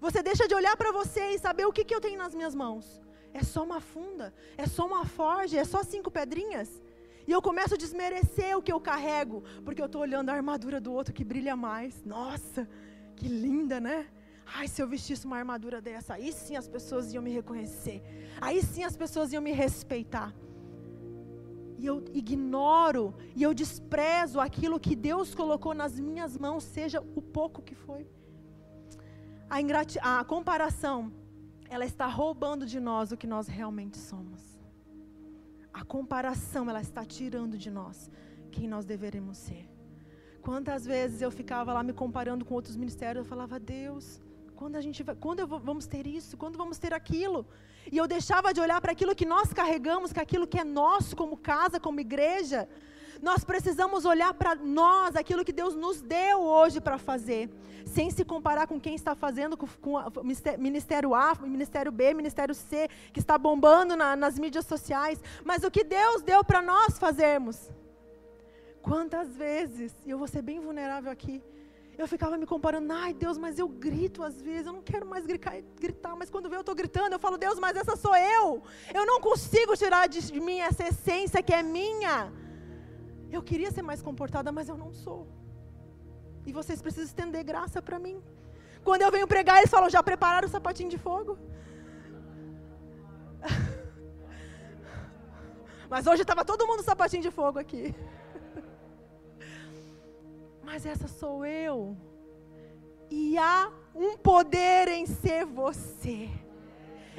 [0.00, 2.54] Você deixa de olhar para você e saber o que, que eu tenho nas minhas
[2.54, 3.00] mãos.
[3.32, 6.82] É só uma funda, é só uma forja, é só cinco pedrinhas.
[7.26, 10.80] E eu começo a desmerecer o que eu carrego, porque eu estou olhando a armadura
[10.80, 12.04] do outro que brilha mais.
[12.04, 12.68] Nossa,
[13.16, 14.08] que linda, né?
[14.44, 18.02] Ai, se eu vestisse uma armadura dessa, aí sim as pessoas iam me reconhecer.
[18.40, 20.34] Aí sim as pessoas iam me respeitar.
[21.82, 27.20] E eu ignoro e eu desprezo aquilo que Deus colocou nas minhas mãos, seja o
[27.20, 28.06] pouco que foi.
[29.50, 31.12] A, ingrati a comparação,
[31.68, 34.40] ela está roubando de nós o que nós realmente somos.
[35.74, 38.08] A comparação, ela está tirando de nós
[38.52, 39.68] quem nós deveremos ser.
[40.40, 44.22] Quantas vezes eu ficava lá me comparando com outros ministérios, eu falava, Deus,
[44.62, 46.36] quando a gente vai, quando eu, vamos ter isso?
[46.36, 47.44] Quando vamos ter aquilo?
[47.90, 50.62] E eu deixava de olhar para aquilo que nós carregamos, que é aquilo que é
[50.62, 52.68] nosso como casa, como igreja.
[53.20, 57.50] Nós precisamos olhar para nós, aquilo que Deus nos deu hoje para fazer,
[57.84, 60.24] sem se comparar com quem está fazendo, com, com o
[60.58, 65.72] Ministério A, Ministério B, Ministério C, que está bombando na, nas mídias sociais, mas o
[65.72, 67.68] que Deus deu para nós fazermos.
[68.80, 71.42] Quantas vezes, e eu vou ser bem vulnerável aqui,
[72.02, 75.24] eu ficava me comparando, ai Deus, mas eu grito às vezes, eu não quero mais
[75.26, 78.62] gritar, mas quando eu estou gritando, eu falo, Deus, mas essa sou eu.
[78.92, 82.32] Eu não consigo tirar de mim essa essência que é minha.
[83.30, 85.26] Eu queria ser mais comportada, mas eu não sou.
[86.44, 88.20] E vocês precisam estender graça para mim.
[88.84, 91.38] Quando eu venho pregar, eles falam, já prepararam o sapatinho de fogo?
[95.88, 97.94] Mas hoje estava todo mundo sapatinho de fogo aqui
[100.62, 101.96] mas essa sou eu.
[103.10, 106.30] E há um poder em ser você.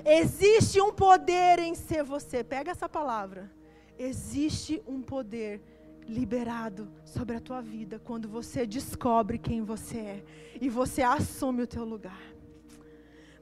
[0.04, 2.44] Existe um poder em ser você.
[2.44, 3.52] Pega essa palavra.
[3.98, 5.62] Existe um poder
[6.08, 10.24] liberado sobre a tua vida quando você descobre quem você é
[10.60, 12.22] e você assume o teu lugar.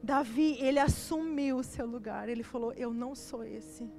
[0.03, 2.27] Davi, ele assumiu o seu lugar.
[2.27, 3.89] Ele falou: Eu não sou esse.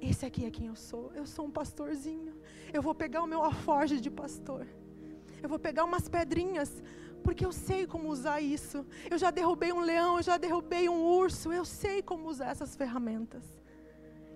[0.00, 1.12] Esse aqui é quem eu sou.
[1.14, 2.34] Eu sou um pastorzinho.
[2.72, 4.66] Eu vou pegar o meu alforje de pastor
[5.44, 6.82] eu vou pegar umas pedrinhas,
[7.22, 8.84] porque eu sei como usar isso.
[9.10, 12.74] Eu já derrubei um leão, eu já derrubei um urso, eu sei como usar essas
[12.74, 13.44] ferramentas.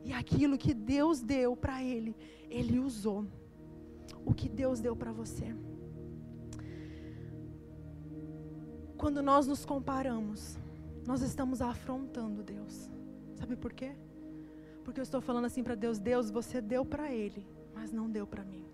[0.05, 2.15] E aquilo que Deus deu para ele,
[2.51, 3.27] ele usou.
[4.25, 5.55] O que Deus deu para você.
[8.97, 10.59] Quando nós nos comparamos,
[11.07, 12.91] nós estamos afrontando Deus.
[13.37, 13.93] Sabe por quê?
[14.85, 18.27] Porque eu estou falando assim para Deus: Deus, você deu para ele, mas não deu
[18.27, 18.65] para mim.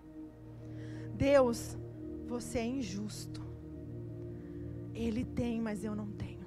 [1.15, 1.77] Deus,
[2.25, 3.41] você é injusto.
[4.93, 6.45] Ele tem, mas eu não tenho.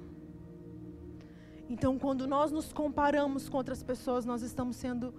[1.69, 5.13] Então, quando nós nos comparamos com outras pessoas, nós estamos sendo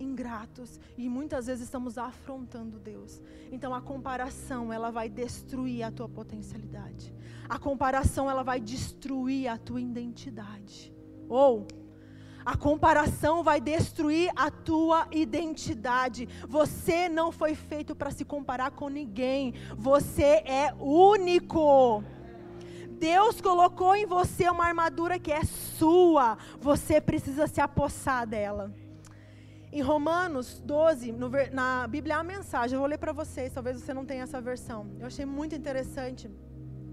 [0.00, 3.20] ingratos e muitas vezes estamos afrontando Deus.
[3.52, 7.14] Então a comparação, ela vai destruir a tua potencialidade.
[7.48, 10.92] A comparação, ela vai destruir a tua identidade.
[11.28, 11.66] Ou
[12.44, 16.28] A comparação vai destruir a tua identidade.
[16.48, 19.54] Você não foi feito para se comparar com ninguém.
[19.76, 22.02] Você é único.
[22.98, 26.36] Deus colocou em você uma armadura que é sua.
[26.60, 28.72] Você precisa se apossar dela.
[29.72, 33.80] Em Romanos 12, no, na Bíblia há a mensagem, eu vou ler para vocês, talvez
[33.80, 34.90] você não tenha essa versão.
[34.98, 36.28] Eu achei muito interessante.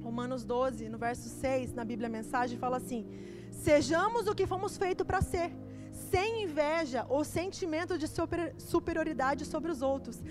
[0.04, 3.06] Romanos 12, no verso 6, na Bíblia a mensagem, fala assim:
[3.66, 5.52] Sejamos o que fomos feitos para ser,
[6.12, 8.08] sem inveja ou sentimento de
[8.58, 10.22] superioridade sobre os outros,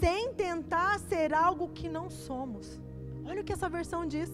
[0.00, 2.78] sem tentar ser algo que não somos.
[3.24, 4.30] Olha o que essa versão diz.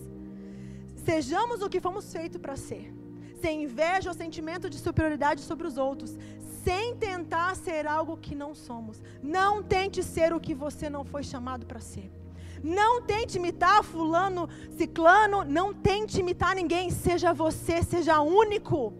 [1.04, 2.92] Sejamos o que fomos feitos para ser,
[3.40, 6.16] sem inveja ou sentimento de superioridade sobre os outros,
[6.64, 9.02] sem tentar ser algo que não somos.
[9.22, 12.21] Não tente ser o que você não foi chamado para ser.
[12.62, 18.94] Não tente imitar fulano, ciclano, não tente imitar ninguém, seja você, seja único.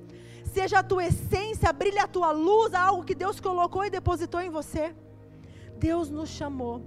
[0.44, 4.51] Seja a tua essência, brilhe a tua luz, algo que Deus colocou e depositou em
[4.51, 4.94] você.
[5.79, 6.83] Deus nos chamou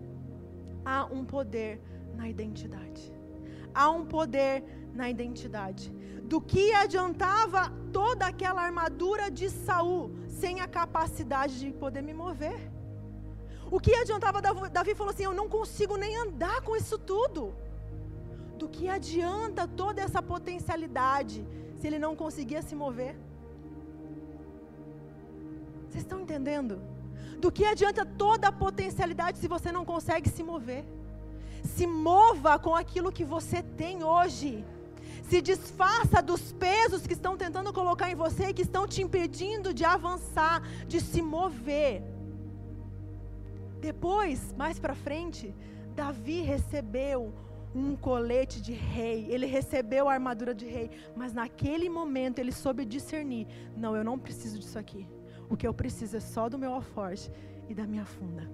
[0.84, 1.82] a um poder
[2.14, 3.12] na identidade.
[3.74, 5.92] Há um poder na identidade.
[6.24, 12.75] Do que adiantava toda aquela armadura de Saul sem a capacidade de poder me mover?
[13.72, 17.54] O que adiantava Davi falou assim: Eu não consigo nem andar com isso tudo.
[18.58, 21.46] Do que adianta toda essa potencialidade
[21.80, 23.16] se ele não conseguia se mover?
[25.90, 26.82] Vocês estão entendendo?
[27.38, 30.86] Do que adianta toda a potencialidade se você não consegue se mover?
[31.64, 34.64] Se mova com aquilo que você tem hoje.
[35.24, 39.74] Se desfaça dos pesos que estão tentando colocar em você e que estão te impedindo
[39.74, 42.15] de avançar, de se mover.
[43.86, 45.54] Depois, mais para frente,
[45.96, 47.32] Davi recebeu
[47.82, 52.84] um colete de rei, ele recebeu a armadura de rei, mas naquele momento ele soube
[52.84, 53.46] discernir:
[53.78, 55.08] não, eu não preciso disso aqui.
[55.52, 57.30] O que eu preciso é só do meu alforje
[57.70, 58.50] e da minha funda.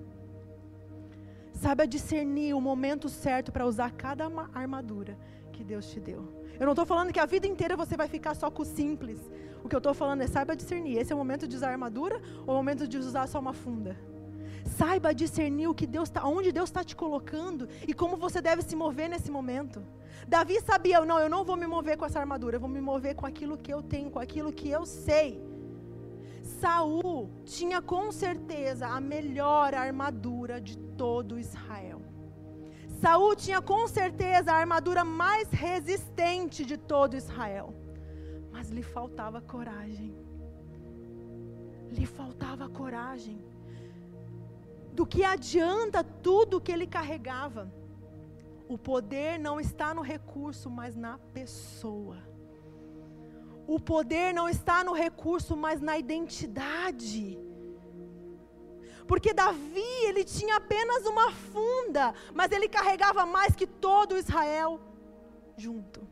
[1.54, 5.18] Saiba discernir o momento certo para usar cada armadura
[5.54, 6.22] que Deus te deu.
[6.60, 9.20] Eu não estou falando que a vida inteira você vai ficar só com o simples.
[9.64, 10.98] O que eu estou falando é saiba discernir.
[10.98, 13.54] Esse é o momento de usar armadura ou é o momento de usar só uma
[13.54, 14.11] funda?
[14.66, 18.62] Saiba discernir o que Deus tá, onde Deus está te colocando e como você deve
[18.62, 19.84] se mover nesse momento.
[20.28, 23.16] Davi sabia, não, eu não vou me mover com essa armadura, eu vou me mover
[23.16, 25.42] com aquilo que eu tenho, com aquilo que eu sei.
[26.60, 32.02] Saul tinha com certeza a melhor armadura de todo Israel.
[33.02, 37.74] Saul tinha com certeza a armadura mais resistente de todo Israel.
[38.52, 40.14] Mas lhe faltava coragem.
[41.90, 43.44] Lhe faltava coragem
[44.94, 47.72] do que adianta tudo que ele carregava.
[48.68, 52.18] O poder não está no recurso, mas na pessoa.
[53.68, 57.40] O poder não está no recurso, mas na identidade.
[59.08, 64.80] Porque Davi, ele tinha apenas uma funda, mas ele carregava mais que todo Israel
[65.58, 66.08] junto.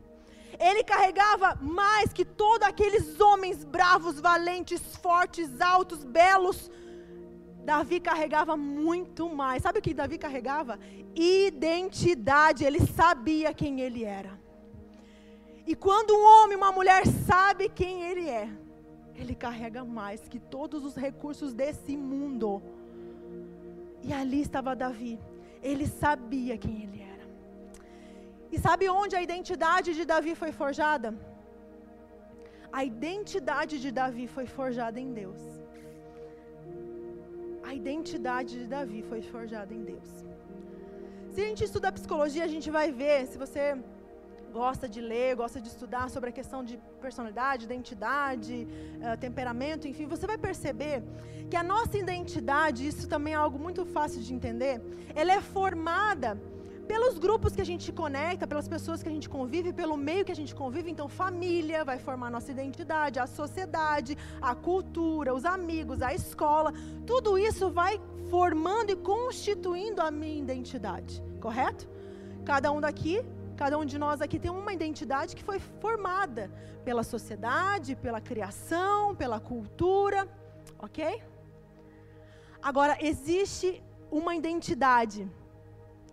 [0.58, 6.70] Ele carregava mais que todos aqueles homens bravos, valentes, fortes, altos, belos,
[7.64, 9.62] Davi carregava muito mais.
[9.62, 10.78] Sabe o que Davi carregava?
[11.14, 12.64] Identidade.
[12.64, 14.38] Ele sabia quem ele era.
[15.66, 18.48] E quando um homem, uma mulher sabe quem ele é,
[19.14, 22.62] ele carrega mais que todos os recursos desse mundo.
[24.02, 25.18] E ali estava Davi.
[25.62, 27.28] Ele sabia quem ele era.
[28.50, 31.14] E sabe onde a identidade de Davi foi forjada?
[32.72, 35.59] A identidade de Davi foi forjada em Deus
[37.70, 40.10] a identidade de Davi foi forjada em Deus.
[41.32, 43.64] Se a gente estuda psicologia, a gente vai ver, se você
[44.60, 50.06] gosta de ler, gosta de estudar sobre a questão de personalidade, identidade, uh, temperamento, enfim,
[50.14, 50.96] você vai perceber
[51.48, 54.74] que a nossa identidade, isso também é algo muito fácil de entender,
[55.14, 56.30] ela é formada
[56.86, 60.32] pelos grupos que a gente conecta, pelas pessoas que a gente convive, pelo meio que
[60.32, 60.90] a gente convive.
[60.90, 66.72] Então, família vai formar nossa identidade, a sociedade, a cultura, os amigos, a escola.
[67.06, 71.88] Tudo isso vai formando e constituindo a minha identidade, correto?
[72.44, 73.24] Cada um daqui,
[73.56, 76.50] cada um de nós aqui tem uma identidade que foi formada
[76.84, 80.28] pela sociedade, pela criação, pela cultura,
[80.78, 81.22] ok?
[82.62, 85.30] Agora, existe uma identidade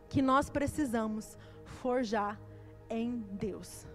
[0.10, 1.38] que nós precisamos
[1.82, 2.40] forjar
[2.90, 3.86] em Deus.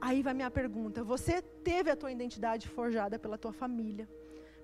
[0.00, 4.08] Aí vai minha pergunta: você teve a tua identidade forjada pela tua família,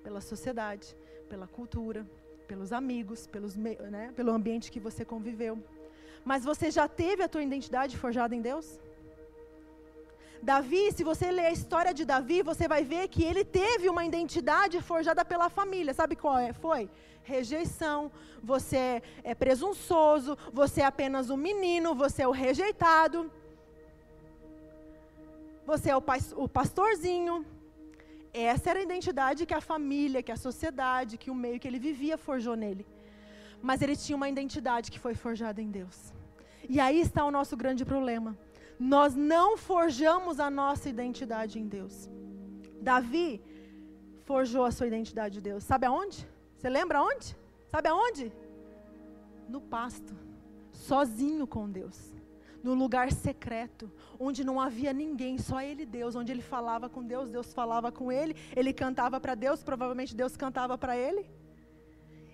[0.03, 0.97] pela sociedade,
[1.29, 2.07] pela cultura,
[2.47, 5.63] pelos amigos, pelos, né, pelo ambiente que você conviveu.
[6.25, 8.79] Mas você já teve a tua identidade forjada em Deus?
[10.51, 14.05] Davi, se você ler a história de Davi, você vai ver que ele teve uma
[14.05, 15.95] identidade forjada pela família.
[15.95, 16.53] Sabe qual é?
[16.53, 16.83] Foi
[17.23, 18.13] rejeição.
[18.43, 23.33] Você é, presunçoso, você é apenas um menino, você é o rejeitado.
[25.71, 26.05] Você é o,
[26.37, 27.35] o pastorzinho.
[28.35, 31.79] Essa era a identidade que a família, que a sociedade, que o meio que ele
[31.79, 32.85] vivia forjou nele.
[33.63, 36.13] Mas ele tinha uma identidade que foi forjada em Deus.
[36.69, 38.37] E aí está o nosso grande problema.
[38.79, 42.09] Nós não forjamos a nossa identidade em Deus.
[42.81, 43.41] Davi
[44.25, 45.65] forjou a sua identidade em Deus.
[45.65, 46.27] Sabe aonde?
[46.57, 47.37] Você lembra aonde?
[47.71, 48.33] Sabe aonde?
[49.49, 50.15] No pasto,
[50.73, 52.15] sozinho com Deus
[52.65, 57.05] no lugar secreto, onde não havia ninguém, só ele e Deus, onde ele falava com
[57.05, 61.27] Deus, Deus falava com ele, ele cantava para Deus, provavelmente Deus cantava para ele.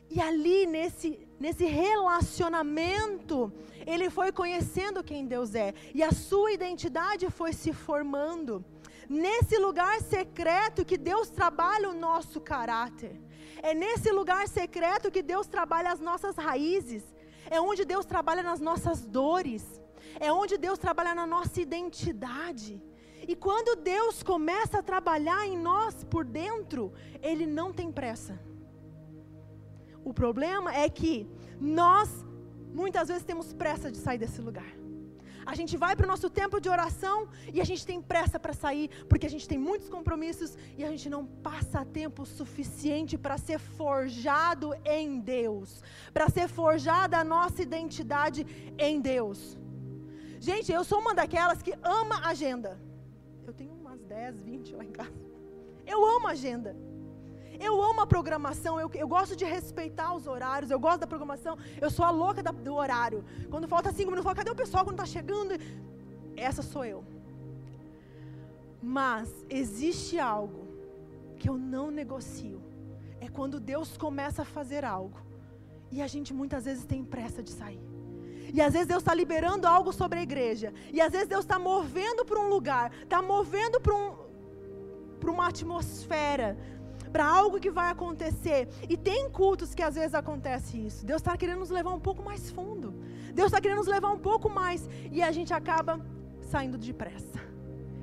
[0.09, 3.53] E ali, nesse, nesse relacionamento,
[3.93, 8.65] ele foi conhecendo quem Deus é, e a sua identidade foi se formando.
[9.09, 13.21] Nesse lugar secreto que Deus trabalha o nosso caráter.
[13.63, 17.03] É nesse lugar secreto que Deus trabalha as nossas raízes.
[17.51, 19.81] É onde Deus trabalha nas nossas dores
[20.19, 22.83] é onde Deus trabalha na nossa identidade.
[23.29, 28.41] E quando Deus começa a trabalhar em nós por dentro, Ele não tem pressa.
[30.03, 31.29] O problema é que
[31.61, 32.25] nós,
[32.73, 34.73] muitas vezes, temos pressa de sair desse lugar.
[35.47, 38.53] A gente vai para o nosso tempo de oração e a gente tem pressa para
[38.53, 43.39] sair, porque a gente tem muitos compromissos e a gente não passa tempo suficiente para
[43.39, 48.47] ser forjado em Deus, para ser forjada a nossa identidade
[48.79, 49.57] em Deus.
[50.39, 52.81] Gente, eu sou uma daquelas que ama agenda.
[53.47, 55.13] Eu tenho umas 10, 20 lá em casa.
[55.87, 56.77] Eu amo agenda.
[57.61, 61.59] Eu amo a programação, eu, eu, gosto de respeitar os horários, eu gosto da programação.
[61.79, 63.23] Eu sou a louca da, do horário.
[63.51, 65.53] Quando falta cinco minutos, eu falo, cadê o pessoal quando está chegando?
[66.35, 67.05] Essa sou eu.
[68.83, 70.67] Mas existe algo
[71.39, 72.63] que eu não negocio.
[73.21, 75.21] É quando Deus começa a fazer algo.
[75.93, 77.81] E a gente muitas vezes tem pressa de sair.
[78.55, 80.73] E às vezes Deus está liberando algo sobre a igreja.
[80.93, 84.15] E às vezes Deus está movendo para um lugar, está movendo para um,
[85.25, 86.57] uma atmosfera,
[87.13, 88.69] para algo que vai acontecer.
[88.89, 91.05] E tem cultos que às vezes acontece isso.
[91.05, 92.95] Deus está querendo nos levar um pouco mais fundo.
[93.35, 94.89] Deus está querendo nos levar um pouco mais.
[95.11, 96.01] E a gente acaba
[96.43, 97.41] saindo depressa.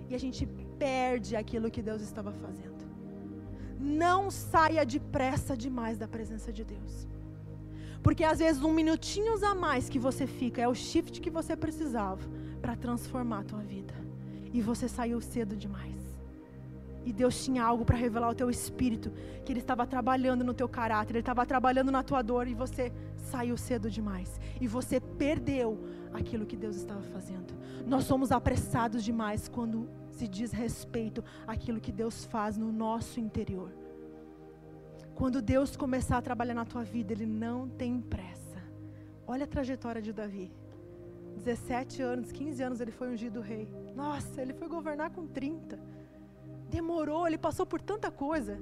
[0.09, 0.45] E a gente
[0.77, 2.77] perde aquilo que Deus estava fazendo.
[3.79, 7.07] Não saia depressa demais da presença de Deus.
[8.01, 11.55] Porque às vezes um minutinhos a mais que você fica é o shift que você
[11.55, 12.23] precisava
[12.61, 13.93] para transformar a tua vida.
[14.53, 15.96] E você saiu cedo demais.
[17.07, 19.13] E Deus tinha algo para revelar ao teu espírito,
[19.45, 22.91] que Ele estava trabalhando no teu caráter, Ele estava trabalhando na tua dor, e você
[23.15, 24.37] saiu cedo demais.
[24.59, 25.79] E você perdeu
[26.13, 27.53] aquilo que Deus estava fazendo.
[27.85, 33.71] Nós somos apressados demais quando se diz respeito àquilo que Deus faz no nosso interior.
[35.15, 38.61] Quando Deus começar a trabalhar na tua vida, Ele não tem pressa.
[39.25, 40.51] Olha a trajetória de Davi.
[41.37, 43.69] 17 anos, 15 anos ele foi ungido rei.
[43.95, 45.79] Nossa, ele foi governar com 30.
[46.69, 48.59] Demorou, ele passou por tanta coisa.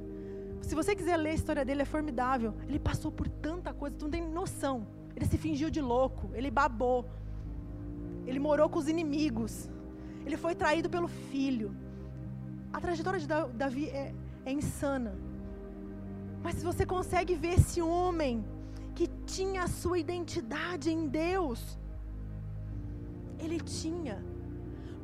[0.61, 2.53] Se você quiser ler a história dele, é formidável.
[2.67, 4.87] Ele passou por tanta coisa, tu não tem noção.
[5.15, 7.05] Ele se fingiu de louco, ele babou.
[8.25, 9.69] Ele morou com os inimigos.
[10.25, 11.75] Ele foi traído pelo filho.
[12.73, 14.13] A trajetória de Davi é,
[14.45, 15.15] é insana.
[16.43, 18.43] Mas você consegue ver esse homem
[18.93, 21.77] que tinha a sua identidade em Deus.
[23.39, 24.23] Ele tinha.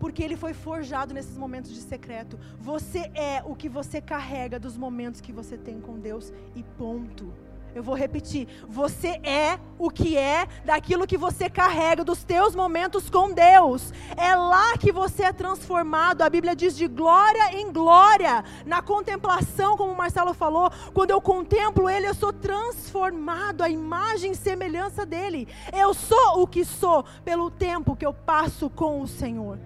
[0.01, 2.39] Porque ele foi forjado nesses momentos de secreto.
[2.59, 7.31] Você é o que você carrega dos momentos que você tem com Deus e ponto.
[7.75, 8.47] Eu vou repetir.
[8.67, 13.93] Você é o que é daquilo que você carrega, dos teus momentos com Deus.
[14.17, 16.23] É lá que você é transformado.
[16.23, 18.43] A Bíblia diz de glória em glória.
[18.65, 24.31] Na contemplação, como o Marcelo falou, quando eu contemplo Ele, eu sou transformado à imagem
[24.31, 25.47] e semelhança dEle.
[25.71, 29.59] Eu sou o que sou pelo tempo que eu passo com o Senhor.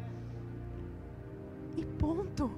[1.76, 2.52] E ponto.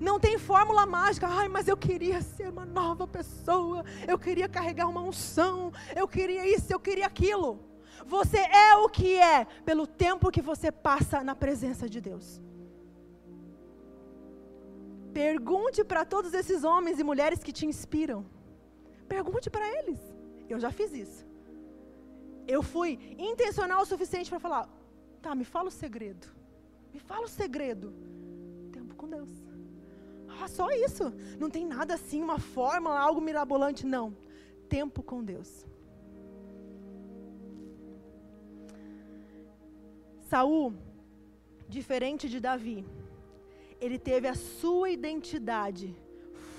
[0.00, 1.26] Não tem fórmula mágica.
[1.26, 3.84] Ai, mas eu queria ser uma nova pessoa.
[4.06, 5.72] Eu queria carregar uma unção.
[5.94, 7.60] Eu queria isso, eu queria aquilo.
[8.06, 12.40] Você é o que é pelo tempo que você passa na presença de Deus.
[15.12, 18.26] Pergunte para todos esses homens e mulheres que te inspiram.
[19.08, 20.00] Pergunte para eles.
[20.48, 21.24] Eu já fiz isso.
[22.46, 24.68] Eu fui intencional o suficiente para falar:
[25.22, 26.26] tá, me fala o segredo.
[26.92, 27.94] Me fala o segredo.
[29.14, 29.30] Deus.
[30.40, 31.12] Ah, só isso.
[31.38, 33.86] Não tem nada assim, uma fórmula, algo mirabolante.
[33.86, 34.06] Não.
[34.68, 35.66] Tempo com Deus.
[40.28, 40.74] Saul,
[41.68, 42.84] diferente de Davi,
[43.80, 45.94] ele teve a sua identidade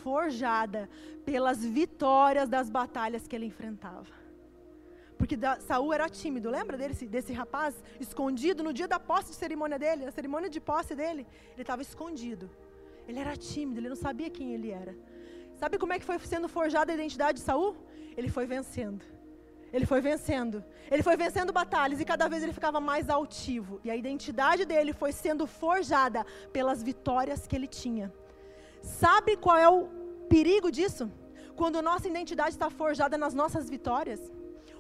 [0.03, 0.89] forjada
[1.26, 4.24] pelas vitórias das batalhas que ele enfrentava.
[5.18, 9.80] Porque Saul era tímido, lembra desse, desse rapaz escondido no dia da posse de cerimônia
[9.80, 11.26] dele, na cerimônia de posse dele?
[11.53, 12.49] Ele estava escondido.
[13.07, 14.95] Ele era tímido, ele não sabia quem ele era.
[15.55, 17.76] Sabe como é que foi sendo forjada a identidade de Saul?
[18.18, 19.03] Ele foi vencendo.
[19.72, 20.63] Ele foi vencendo.
[20.89, 23.80] Ele foi vencendo batalhas e cada vez ele ficava mais altivo.
[23.84, 28.13] E a identidade dele foi sendo forjada pelas vitórias que ele tinha.
[28.82, 29.88] Sabe qual é o
[30.30, 31.11] perigo disso?
[31.55, 34.22] Quando nossa identidade está forjada nas nossas vitórias.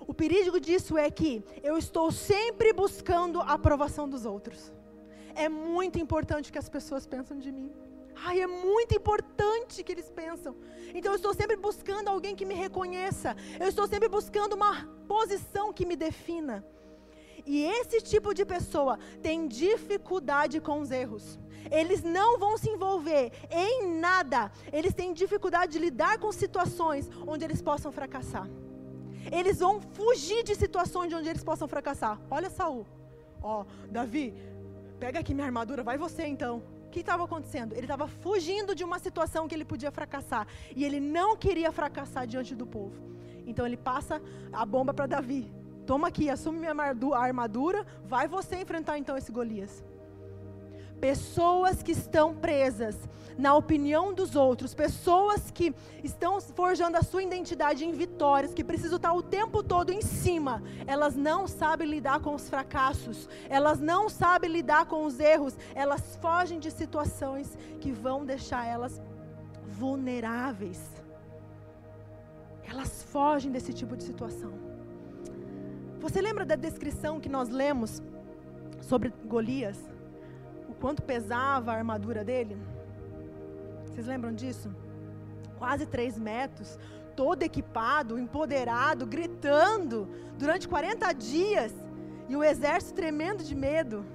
[0.07, 4.71] O perigo disso é que eu estou sempre buscando a aprovação dos outros.
[5.33, 7.71] É muito importante o que as pessoas pensam de mim.
[8.15, 10.55] Ai, é muito importante que eles pensam.
[10.93, 13.35] Então eu estou sempre buscando alguém que me reconheça.
[13.59, 16.65] Eu estou sempre buscando uma posição que me defina.
[17.45, 21.37] E esse tipo de pessoa tem dificuldade com os erros.
[21.69, 24.51] Eles não vão se envolver em nada.
[24.71, 28.47] Eles têm dificuldade de lidar com situações onde eles possam fracassar.
[29.31, 32.19] Eles vão fugir de situações onde eles possam fracassar.
[32.29, 32.85] Olha Saul.
[33.41, 34.33] Ó, oh, Davi,
[34.99, 36.63] pega aqui minha armadura, vai você então.
[36.87, 37.73] O que estava acontecendo?
[37.73, 40.47] Ele estava fugindo de uma situação que ele podia fracassar.
[40.75, 42.95] E ele não queria fracassar diante do povo.
[43.45, 44.21] Então ele passa
[44.51, 45.51] a bomba para Davi.
[45.85, 46.73] Toma aqui, assume minha
[47.15, 49.83] armadura, vai você enfrentar então esse Golias.
[51.05, 52.97] Pessoas que estão presas
[53.37, 55.71] na opinião dos outros, pessoas que
[56.03, 60.63] estão forjando a sua identidade em vitórias, que precisam estar o tempo todo em cima,
[60.87, 66.15] elas não sabem lidar com os fracassos, elas não sabem lidar com os erros, elas
[66.15, 68.99] fogem de situações que vão deixar elas
[69.63, 70.81] vulneráveis.
[72.67, 74.53] Elas fogem desse tipo de situação.
[75.99, 78.01] Você lembra da descrição que nós lemos
[78.81, 79.94] sobre Golias?
[80.79, 82.57] Quanto pesava a armadura dele?
[83.85, 84.69] Vocês lembram disso?
[85.57, 86.77] Quase três metros,
[87.15, 90.07] todo equipado, empoderado, gritando
[90.37, 91.73] durante 40 dias
[92.27, 94.05] e o exército tremendo de medo.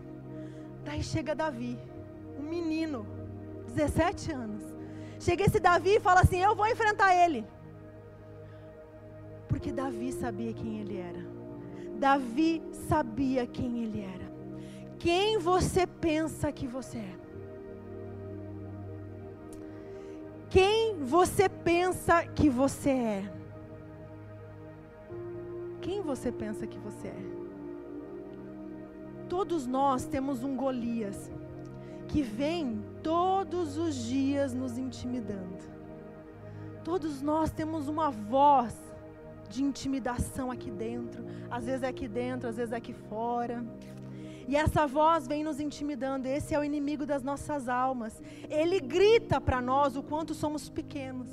[0.85, 1.79] Daí chega Davi,
[2.39, 3.07] um menino,
[3.67, 4.63] 17 anos.
[5.19, 7.47] Chega esse Davi e fala assim: Eu vou enfrentar ele.
[9.49, 11.27] Porque Davi sabia quem ele era.
[11.99, 14.30] Davi sabia quem ele era
[15.01, 17.17] quem você pensa que você é.
[20.51, 23.33] Quem você pensa que você é.
[25.81, 27.23] Quem você pensa que você é.
[29.27, 31.31] Todos nós temos um Golias
[32.07, 35.65] que vem todos os dias nos intimidando.
[36.85, 38.77] Todos nós temos uma voz
[39.49, 43.65] de intimidação aqui dentro, às vezes é aqui dentro, às vezes é aqui fora.
[44.49, 46.27] E essa voz vem nos intimidando.
[46.27, 48.21] Esse é o inimigo das nossas almas.
[48.49, 51.29] Ele grita para nós o quanto somos pequenos,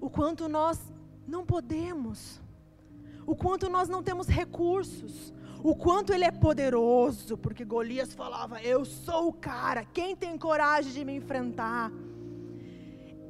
[0.00, 0.78] o quanto nós
[1.26, 2.40] não podemos,
[3.26, 5.32] o quanto nós não temos recursos,
[5.62, 10.92] o quanto ele é poderoso, porque Golias falava: Eu sou o cara, quem tem coragem
[10.92, 11.92] de me enfrentar?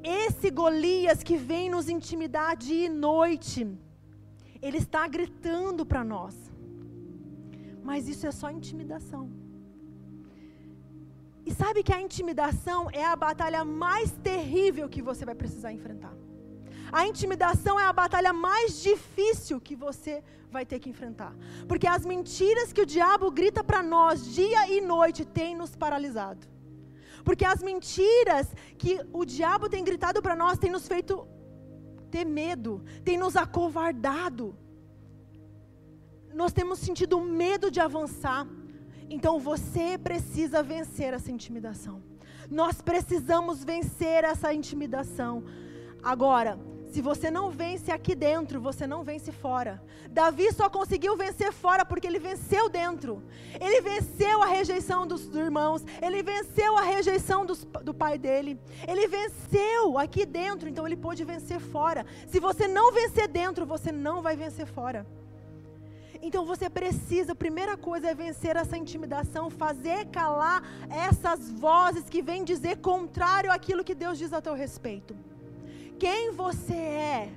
[0.02, 3.68] Esse Golias que vem nos intimidar dia e noite,
[4.62, 6.49] ele está gritando para nós.
[7.83, 9.31] Mas isso é só intimidação.
[11.45, 16.14] E sabe que a intimidação é a batalha mais terrível que você vai precisar enfrentar.
[16.93, 21.35] A intimidação é a batalha mais difícil que você vai ter que enfrentar.
[21.68, 26.47] Porque as mentiras que o diabo grita para nós dia e noite têm nos paralisado.
[27.24, 31.26] Porque as mentiras que o diabo tem gritado para nós têm nos feito
[32.11, 34.57] ter medo, tem nos acovardado
[36.35, 38.47] nós temos sentido medo de avançar.
[39.09, 42.03] Então você precisa vencer essa intimidação.
[42.51, 45.45] Nós precisamos vencer essa intimidação.
[46.03, 46.59] Agora,
[46.91, 49.81] se você não vence aqui dentro, você não vence fora.
[50.11, 53.22] Davi só conseguiu vencer fora porque ele venceu dentro.
[53.61, 58.59] Ele venceu a rejeição dos irmãos, ele venceu a rejeição dos, do pai dele.
[58.89, 62.05] Ele venceu aqui dentro, então ele pôde vencer fora.
[62.26, 65.07] Se você não vencer dentro, você não vai vencer fora.
[66.22, 72.20] Então você precisa, a primeira coisa é vencer essa intimidação, fazer calar essas vozes que
[72.20, 75.16] vêm dizer contrário àquilo que Deus diz a teu respeito.
[75.98, 77.32] Quem você é?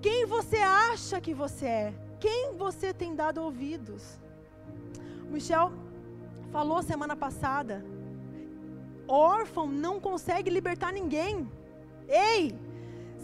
[0.00, 1.94] Quem você acha que você é?
[2.20, 4.18] Quem você tem dado ouvidos?
[5.28, 5.72] Michel
[6.52, 7.84] falou semana passada:
[9.08, 11.50] órfão não consegue libertar ninguém.
[12.08, 12.54] Ei,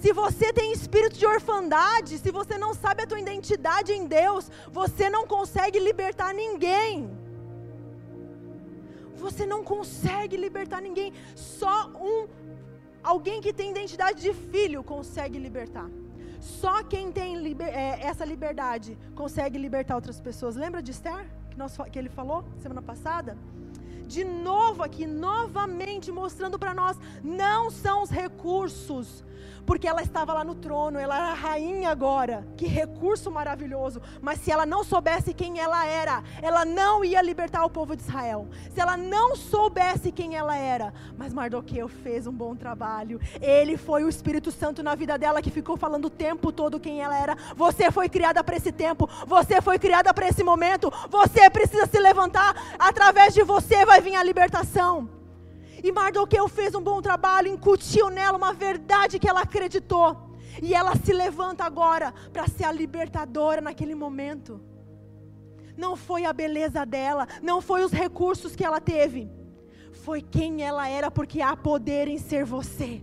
[0.05, 4.51] se você tem espírito de orfandade, se você não sabe a tua identidade em Deus,
[4.71, 7.11] você não consegue libertar ninguém.
[9.17, 11.11] Você não consegue libertar ninguém.
[11.35, 12.29] Só um
[13.03, 15.89] alguém que tem identidade de filho consegue libertar.
[16.39, 20.55] Só quem tem liber, é, essa liberdade consegue libertar outras pessoas.
[20.55, 23.39] Lembra de Esther, que, nós, que ele falou semana passada?
[24.07, 29.25] De novo aqui, novamente mostrando para nós: não são os recursos,
[29.67, 32.47] porque ela estava lá no trono, ela era rainha agora.
[32.57, 34.01] Que recurso maravilhoso.
[34.21, 38.03] Mas se ela não soubesse quem ela era, ela não ia libertar o povo de
[38.03, 38.49] Israel.
[38.73, 43.21] Se ela não soubesse quem ela era, mas Mardoqueu fez um bom trabalho.
[43.41, 47.01] Ele foi o Espírito Santo na vida dela que ficou falando o tempo todo quem
[47.01, 47.37] ela era.
[47.57, 50.93] Você foi criada para esse tempo, você foi criada para esse momento.
[51.09, 55.24] Você precisa se levantar, através de você vai vir a libertação.
[55.85, 60.31] E Mardoqueu fez um bom trabalho, incutiu nela uma verdade que ela acreditou.
[60.63, 64.63] E ela se levanta agora para ser a libertadora naquele momento.
[65.77, 69.31] Não foi a beleza dela, não foi os recursos que ela teve.
[69.93, 73.03] Foi quem ela era, porque há poder em ser você.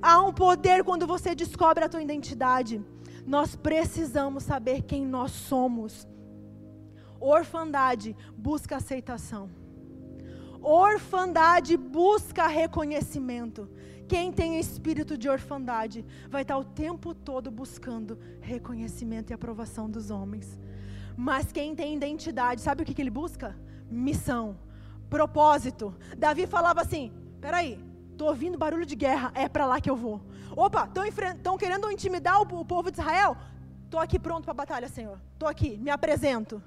[0.00, 2.80] Há um poder quando você descobre a tua identidade.
[3.26, 6.06] Nós precisamos saber quem nós somos.
[7.18, 9.50] Orfandade busca aceitação.
[10.60, 13.68] Orfandade busca reconhecimento.
[14.06, 20.10] Quem tem espírito de orfandade vai estar o tempo todo buscando reconhecimento e aprovação dos
[20.10, 20.58] homens.
[21.16, 23.56] Mas quem tem identidade, sabe o que, que ele busca?
[23.90, 24.58] Missão,
[25.08, 25.94] propósito.
[26.18, 27.78] Davi falava assim: peraí,
[28.10, 30.20] estou ouvindo barulho de guerra, é para lá que eu vou.
[30.56, 33.36] Opa, estão querendo intimidar o, o povo de Israel?
[33.84, 35.20] Estou aqui pronto para a batalha, Senhor.
[35.32, 36.62] Estou aqui, me apresento.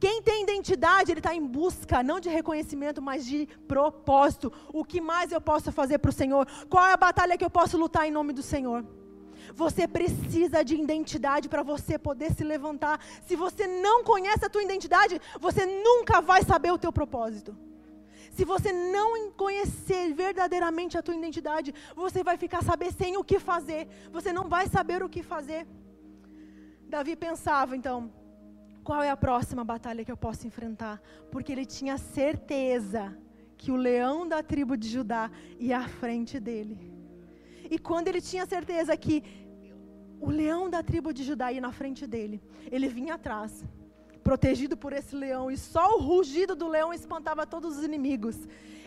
[0.00, 4.52] Quem tem identidade, ele está em busca, não de reconhecimento, mas de propósito.
[4.72, 6.46] O que mais eu posso fazer para o Senhor?
[6.68, 8.84] Qual é a batalha que eu posso lutar em nome do Senhor?
[9.54, 13.00] Você precisa de identidade para você poder se levantar.
[13.26, 17.56] Se você não conhece a tua identidade, você nunca vai saber o teu propósito.
[18.30, 23.38] Se você não conhecer verdadeiramente a tua identidade, você vai ficar saber sem o que
[23.38, 23.86] fazer.
[24.10, 25.66] Você não vai saber o que fazer.
[26.88, 28.12] Davi pensava, então,
[28.84, 31.00] qual é a próxima batalha que eu posso enfrentar?
[31.32, 33.16] Porque ele tinha certeza
[33.56, 36.76] que o leão da tribo de Judá ia à frente dele.
[37.70, 39.24] E quando ele tinha certeza que
[40.20, 43.64] o leão da tribo de Judá ia na frente dele, ele vinha atrás,
[44.22, 48.36] protegido por esse leão, e só o rugido do leão espantava todos os inimigos.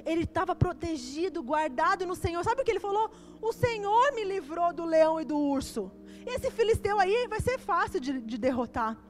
[0.05, 2.43] Ele estava protegido, guardado no Senhor.
[2.43, 3.09] Sabe o que ele falou?
[3.41, 5.91] O Senhor me livrou do leão e do urso.
[6.23, 9.06] Esse filisteu aí vai ser fácil de, de derrotar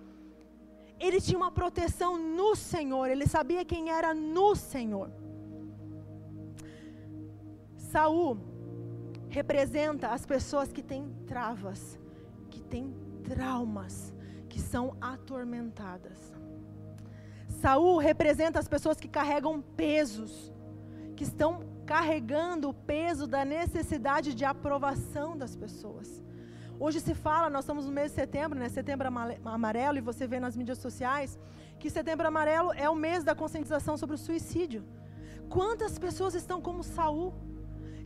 [1.00, 5.12] ele tinha uma proteção no Senhor, ele sabia quem era no Senhor.
[7.78, 8.38] Saul
[9.30, 12.00] representa as pessoas que têm travas,
[12.50, 12.94] que têm
[13.24, 14.14] traumas,
[14.50, 16.34] que são atormentadas.
[17.62, 20.52] Saul representa as pessoas que carregam pesos,
[21.16, 26.22] que estão carregando o peso da necessidade de aprovação das pessoas.
[26.80, 28.70] Hoje se fala, nós estamos no mês de setembro, né?
[28.70, 29.08] Setembro
[29.44, 31.40] amarelo, e você vê nas mídias sociais
[31.80, 34.84] que setembro amarelo é o mês da conscientização sobre o suicídio.
[35.50, 37.34] Quantas pessoas estão como Saul,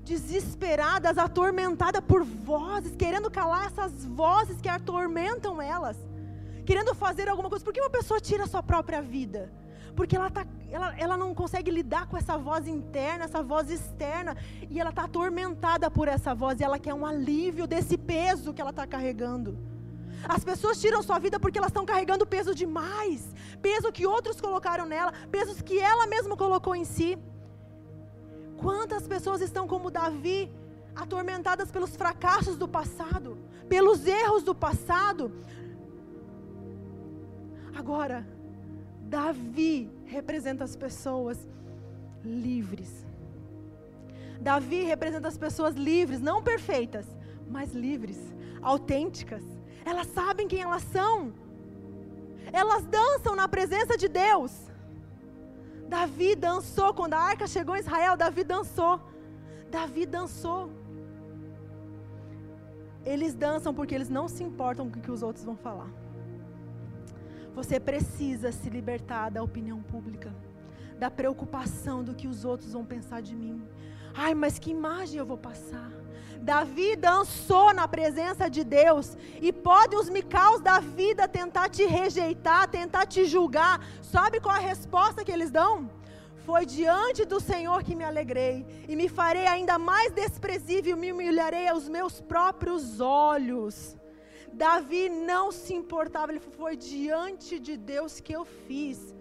[0.03, 5.97] desesperadas, atormentadas por vozes, querendo calar essas vozes que atormentam elas,
[6.65, 7.63] querendo fazer alguma coisa.
[7.63, 9.51] Por que uma pessoa tira a sua própria vida?
[9.95, 14.37] Porque ela, tá, ela, ela não consegue lidar com essa voz interna, essa voz externa,
[14.69, 18.61] e ela está atormentada por essa voz, e ela quer um alívio desse peso que
[18.61, 19.57] ela está carregando.
[20.27, 24.85] As pessoas tiram sua vida porque elas estão carregando peso demais, peso que outros colocaram
[24.85, 27.17] nela, pesos que ela mesma colocou em si.
[28.57, 30.51] Quantas pessoas estão como Davi,
[30.95, 33.37] atormentadas pelos fracassos do passado,
[33.67, 35.31] pelos erros do passado?
[37.75, 38.25] Agora,
[39.11, 41.37] Davi representa as pessoas
[42.23, 42.91] livres.
[44.39, 47.05] Davi representa as pessoas livres, não perfeitas,
[47.55, 48.19] mas livres,
[48.61, 49.43] autênticas.
[49.83, 51.33] Elas sabem quem elas são.
[52.53, 54.53] Elas dançam na presença de Deus.
[55.89, 58.93] Davi dançou quando a arca chegou em Israel, Davi dançou.
[59.69, 60.69] Davi dançou.
[63.05, 65.91] Eles dançam porque eles não se importam com o que os outros vão falar.
[67.53, 70.33] Você precisa se libertar da opinião pública,
[70.97, 73.61] da preocupação do que os outros vão pensar de mim.
[74.13, 75.91] Ai, mas que imagem eu vou passar?
[76.41, 82.67] Davi dançou na presença de Deus e podem os micaus da vida tentar te rejeitar,
[82.67, 83.85] tentar te julgar.
[84.01, 85.89] Sabe qual a resposta que eles dão?
[86.45, 91.67] Foi diante do Senhor que me alegrei, e me farei ainda mais desprezível, me humilharei
[91.67, 93.95] aos meus próprios olhos.
[94.53, 99.15] Davi não se importava, ele foi diante de Deus que eu fiz.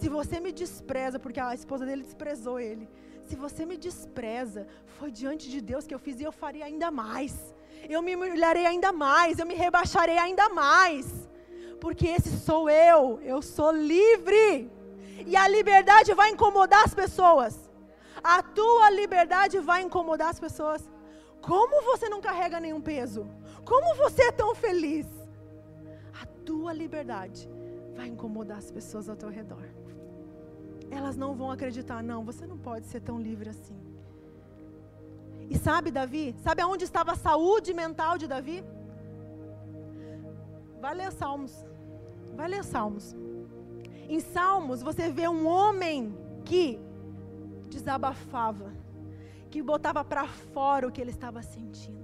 [0.00, 2.88] Se você me despreza, porque a esposa dele desprezou ele.
[3.28, 4.66] Se você me despreza,
[4.98, 7.54] foi diante de Deus que eu fiz e eu faria ainda mais.
[7.88, 11.28] Eu me humilharei ainda mais, eu me rebaixarei ainda mais.
[11.80, 14.70] Porque esse sou eu, eu sou livre.
[15.26, 17.70] E a liberdade vai incomodar as pessoas.
[18.22, 20.82] A tua liberdade vai incomodar as pessoas.
[21.40, 23.28] Como você não carrega nenhum peso?
[23.72, 25.06] Como você é tão feliz?
[26.20, 27.48] A tua liberdade
[27.96, 29.66] vai incomodar as pessoas ao teu redor.
[30.90, 33.78] Elas não vão acreditar, não, você não pode ser tão livre assim.
[35.48, 38.62] E sabe, Davi, sabe aonde estava a saúde mental de Davi?
[40.78, 41.54] Vai ler Salmos.
[42.34, 43.16] Vai ler Salmos.
[44.06, 46.14] Em Salmos você vê um homem
[46.44, 46.78] que
[47.70, 48.70] desabafava,
[49.50, 52.01] que botava para fora o que ele estava sentindo.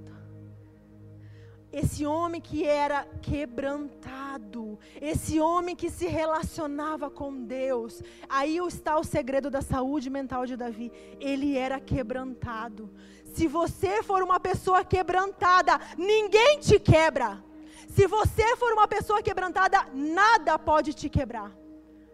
[1.71, 8.03] Esse homem que era quebrantado, esse homem que se relacionava com Deus.
[8.29, 10.91] Aí está o segredo da saúde mental de Davi.
[11.21, 12.91] Ele era quebrantado.
[13.27, 17.45] Se você for uma pessoa quebrantada, ninguém te quebra.
[17.89, 21.53] Se você for uma pessoa quebrantada, nada pode te quebrar.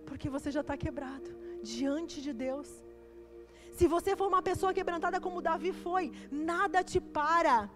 [0.05, 1.31] Porque você já está quebrado
[1.63, 2.69] diante de Deus.
[3.71, 7.71] Se você for uma pessoa quebrantada como Davi foi, nada te para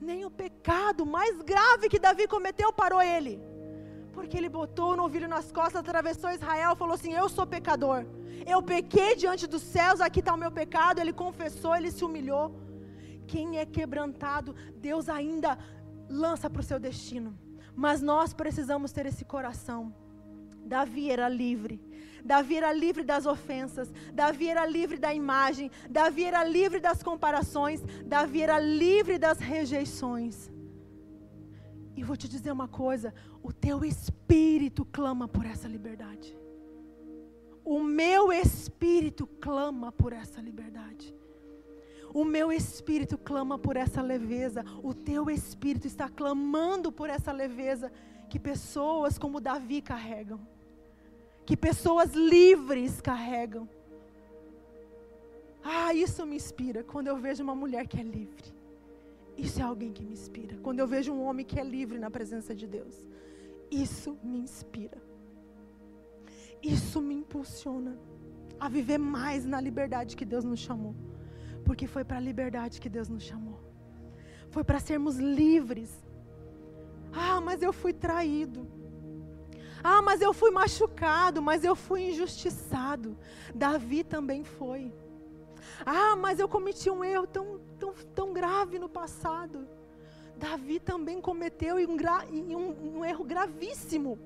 [0.00, 3.40] nem o pecado mais grave que Davi cometeu parou ele.
[4.12, 8.06] Porque ele botou o novilho nas costas, atravessou Israel falou assim: Eu sou pecador.
[8.46, 11.00] Eu pequei diante dos céus, aqui está o meu pecado.
[11.00, 12.54] Ele confessou, ele se humilhou.
[13.26, 15.58] Quem é quebrantado, Deus ainda
[16.08, 17.36] lança para o seu destino.
[17.74, 19.92] Mas nós precisamos ter esse coração.
[20.66, 21.80] Davi era livre.
[22.26, 27.80] Davi era livre das ofensas, Davi era livre da imagem, Davi era livre das comparações,
[28.04, 30.50] Davi era livre das rejeições.
[31.96, 36.36] E vou te dizer uma coisa: o teu espírito clama por essa liberdade.
[37.64, 41.14] O meu espírito clama por essa liberdade.
[42.12, 44.64] O meu espírito clama por essa leveza.
[44.82, 47.92] O teu espírito está clamando por essa leveza
[48.28, 50.55] que pessoas como Davi carregam
[51.46, 53.68] que pessoas livres carregam.
[55.62, 58.52] Ah, isso me inspira quando eu vejo uma mulher que é livre.
[59.36, 60.56] Isso é alguém que me inspira.
[60.62, 63.06] Quando eu vejo um homem que é livre na presença de Deus.
[63.70, 65.00] Isso me inspira.
[66.62, 67.96] Isso me impulsiona
[68.58, 70.94] a viver mais na liberdade que Deus nos chamou.
[71.64, 73.60] Porque foi para a liberdade que Deus nos chamou.
[74.50, 75.92] Foi para sermos livres.
[77.12, 78.66] Ah, mas eu fui traído.
[79.88, 83.16] Ah, mas eu fui machucado, mas eu fui injustiçado.
[83.54, 84.92] Davi também foi.
[85.84, 89.68] Ah, mas eu cometi um erro tão, tão, tão grave no passado.
[90.36, 91.96] Davi também cometeu um,
[92.56, 94.18] um, um erro gravíssimo.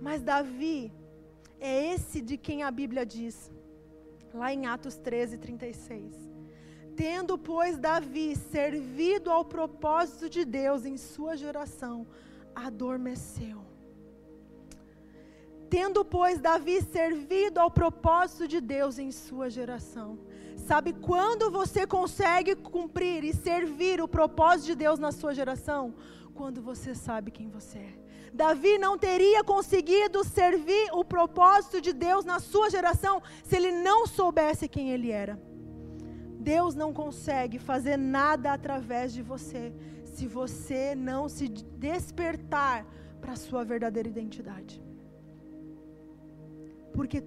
[0.00, 0.92] Mas Davi
[1.58, 3.50] é esse de quem a Bíblia diz,
[4.32, 6.14] lá em Atos 13, 36.
[6.94, 12.06] Tendo, pois, Davi servido ao propósito de Deus em sua geração,
[12.54, 13.73] adormeceu.
[15.68, 20.18] Tendo, pois, Davi servido ao propósito de Deus em sua geração.
[20.56, 25.94] Sabe quando você consegue cumprir e servir o propósito de Deus na sua geração?
[26.34, 27.98] Quando você sabe quem você é.
[28.32, 34.06] Davi não teria conseguido servir o propósito de Deus na sua geração se ele não
[34.06, 35.40] soubesse quem ele era.
[36.40, 39.72] Deus não consegue fazer nada através de você
[40.04, 42.84] se você não se despertar
[43.20, 44.82] para a sua verdadeira identidade
[46.94, 47.24] porque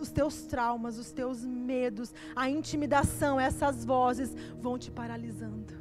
[0.00, 5.72] os teus traumas, os teus medos, a intimidação, essas vozes vão te paralisando,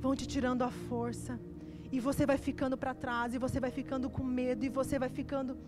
[0.00, 1.38] vão te tirando a força,
[1.92, 5.08] e você vai ficando para trás, e você vai ficando com medo, e você vai
[5.08, 5.58] ficando,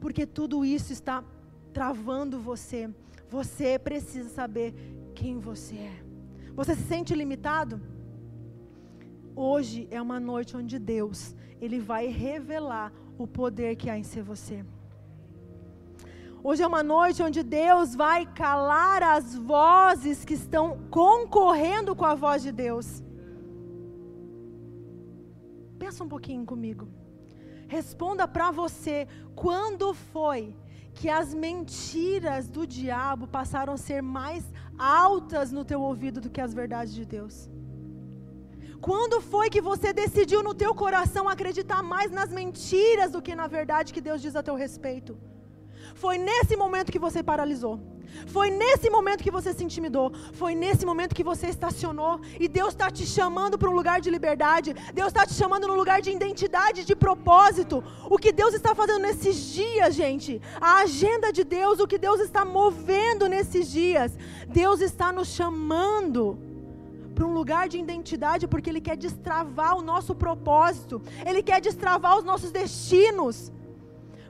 [0.00, 1.24] porque tudo isso está
[1.72, 2.88] travando você.
[3.28, 4.72] Você precisa saber
[5.14, 6.04] quem você é.
[6.54, 7.80] Você se sente limitado?
[9.34, 14.22] Hoje é uma noite onde Deus, Ele vai revelar o poder que há em ser
[14.22, 14.64] você.
[16.44, 22.16] Hoje é uma noite onde Deus vai calar as vozes que estão concorrendo com a
[22.16, 23.00] voz de Deus.
[25.78, 26.88] Pensa um pouquinho comigo.
[27.68, 30.40] Responda para você quando foi
[30.92, 34.44] que as mentiras do diabo passaram a ser mais
[34.76, 37.48] altas no teu ouvido do que as verdades de Deus?
[38.80, 43.46] Quando foi que você decidiu no teu coração acreditar mais nas mentiras do que na
[43.46, 45.16] verdade que Deus diz a teu respeito?
[46.02, 47.74] Foi nesse momento que você paralisou.
[48.34, 50.06] Foi nesse momento que você se intimidou.
[50.40, 52.14] Foi nesse momento que você estacionou.
[52.44, 54.74] E Deus está te chamando para um lugar de liberdade.
[54.98, 57.76] Deus está te chamando no lugar de identidade, de propósito.
[58.14, 60.32] O que Deus está fazendo nesses dias, gente.
[60.60, 64.10] A agenda de Deus, o que Deus está movendo nesses dias.
[64.48, 66.22] Deus está nos chamando
[67.14, 72.14] para um lugar de identidade, porque Ele quer destravar o nosso propósito, Ele quer destravar
[72.18, 73.52] os nossos destinos.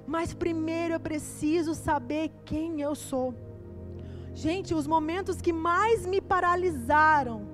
[0.06, 3.34] Mas primeiro eu preciso saber quem eu sou.
[4.34, 7.46] Gente, os momentos que mais me paralisaram,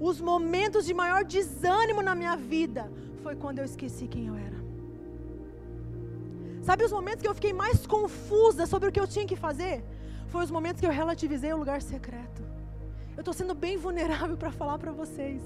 [0.00, 2.90] os momentos de maior desânimo na minha vida,
[3.22, 4.58] foi quando eu esqueci quem eu era.
[6.62, 9.82] Sabe os momentos que eu fiquei mais confusa sobre o que eu tinha que fazer?
[10.28, 12.42] Foi os momentos que eu relativizei o lugar secreto.
[13.16, 15.42] Eu estou sendo bem vulnerável para falar para vocês.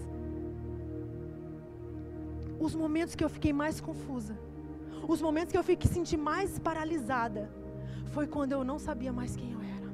[2.59, 4.37] Os momentos que eu fiquei mais confusa,
[5.13, 7.51] os momentos que eu fiquei sentir mais paralisada,
[8.13, 9.93] foi quando eu não sabia mais quem eu era.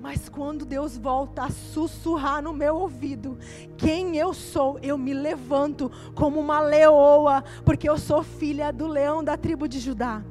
[0.00, 3.38] Mas quando Deus volta a sussurrar no meu ouvido
[3.76, 9.22] quem eu sou, eu me levanto como uma leoa, porque eu sou filha do leão
[9.22, 10.22] da tribo de Judá.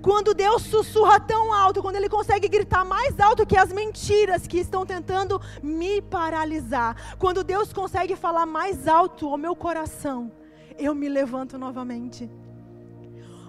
[0.00, 4.58] Quando Deus sussurra tão alto, quando Ele consegue gritar mais alto que as mentiras que
[4.58, 10.30] estão tentando me paralisar, quando Deus consegue falar mais alto ao meu coração,
[10.78, 12.28] eu me levanto novamente.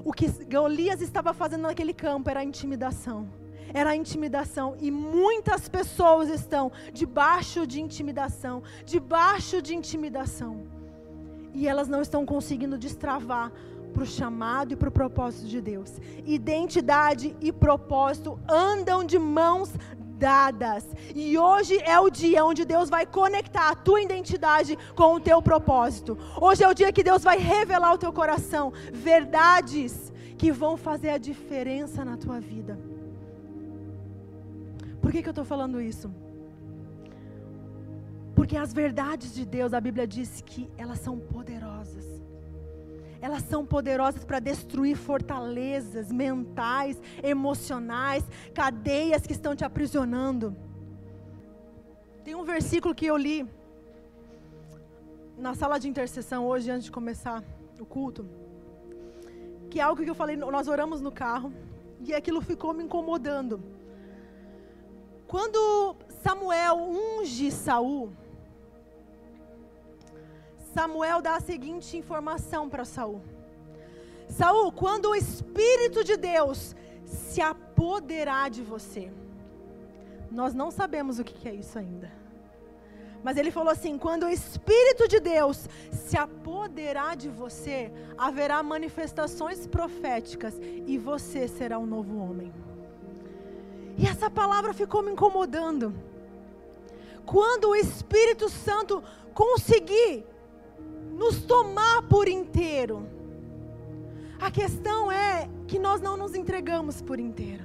[0.06, 3.28] O que Golias estava fazendo naquele campo era intimidação
[3.74, 4.78] era intimidação.
[4.80, 10.66] E muitas pessoas estão debaixo de intimidação, debaixo de intimidação.
[11.54, 13.52] E elas não estão conseguindo destravar
[13.94, 15.92] para o chamado e para o propósito de Deus.
[16.26, 19.74] Identidade e propósito andam de mãos
[20.18, 20.86] dadas.
[21.14, 25.42] E hoje é o dia onde Deus vai conectar a tua identidade com o teu
[25.42, 26.18] propósito.
[26.40, 31.10] Hoje é o dia que Deus vai revelar ao teu coração verdades que vão fazer
[31.10, 32.78] a diferença na tua vida.
[35.02, 36.12] Por que, que eu estou falando isso?
[38.36, 41.75] Porque as verdades de Deus, a Bíblia diz que elas são poderosas.
[43.26, 48.24] Elas são poderosas para destruir fortalezas mentais, emocionais,
[48.54, 50.56] cadeias que estão te aprisionando.
[52.24, 53.40] Tem um versículo que eu li
[55.46, 57.44] na sala de intercessão hoje, antes de começar
[57.80, 58.30] o culto,
[59.72, 61.52] que é algo que eu falei, nós oramos no carro,
[62.02, 63.56] e aquilo ficou me incomodando.
[65.26, 68.12] Quando Samuel unge Saul,
[70.76, 73.22] Samuel dá a seguinte informação para Saul:
[74.28, 79.10] Saul, quando o Espírito de Deus se apoderar de você,
[80.30, 82.12] nós não sabemos o que é isso ainda.
[83.24, 89.66] Mas ele falou assim: quando o Espírito de Deus se apoderar de você, haverá manifestações
[89.66, 92.54] proféticas e você será um novo homem.
[93.98, 95.96] E essa palavra ficou me incomodando.
[97.26, 99.02] Quando o Espírito Santo
[99.34, 100.35] conseguir
[101.16, 103.08] nos tomar por inteiro,
[104.40, 107.64] a questão é que nós não nos entregamos por inteiro.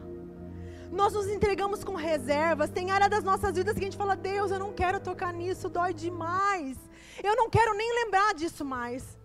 [0.93, 2.71] Nós nos entregamos com reservas.
[2.71, 5.69] Tem área das nossas vidas que a gente fala: Deus, eu não quero tocar nisso,
[5.69, 6.77] dói demais.
[7.23, 9.19] Eu não quero nem lembrar disso mais.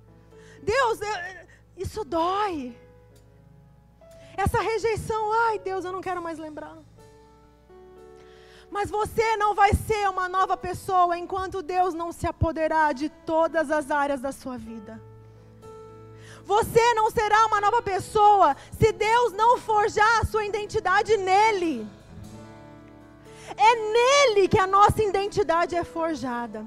[0.61, 1.15] Deus, eu,
[1.77, 2.75] isso dói.
[4.35, 6.77] Essa rejeição, ai Deus, eu não quero mais lembrar.
[8.75, 13.71] Mas você não vai ser uma nova pessoa enquanto Deus não se apoderar de todas
[13.71, 15.01] as áreas da sua vida.
[16.43, 21.87] Você não será uma nova pessoa se Deus não forjar a sua identidade nele.
[23.55, 26.65] É nele que a nossa identidade é forjada.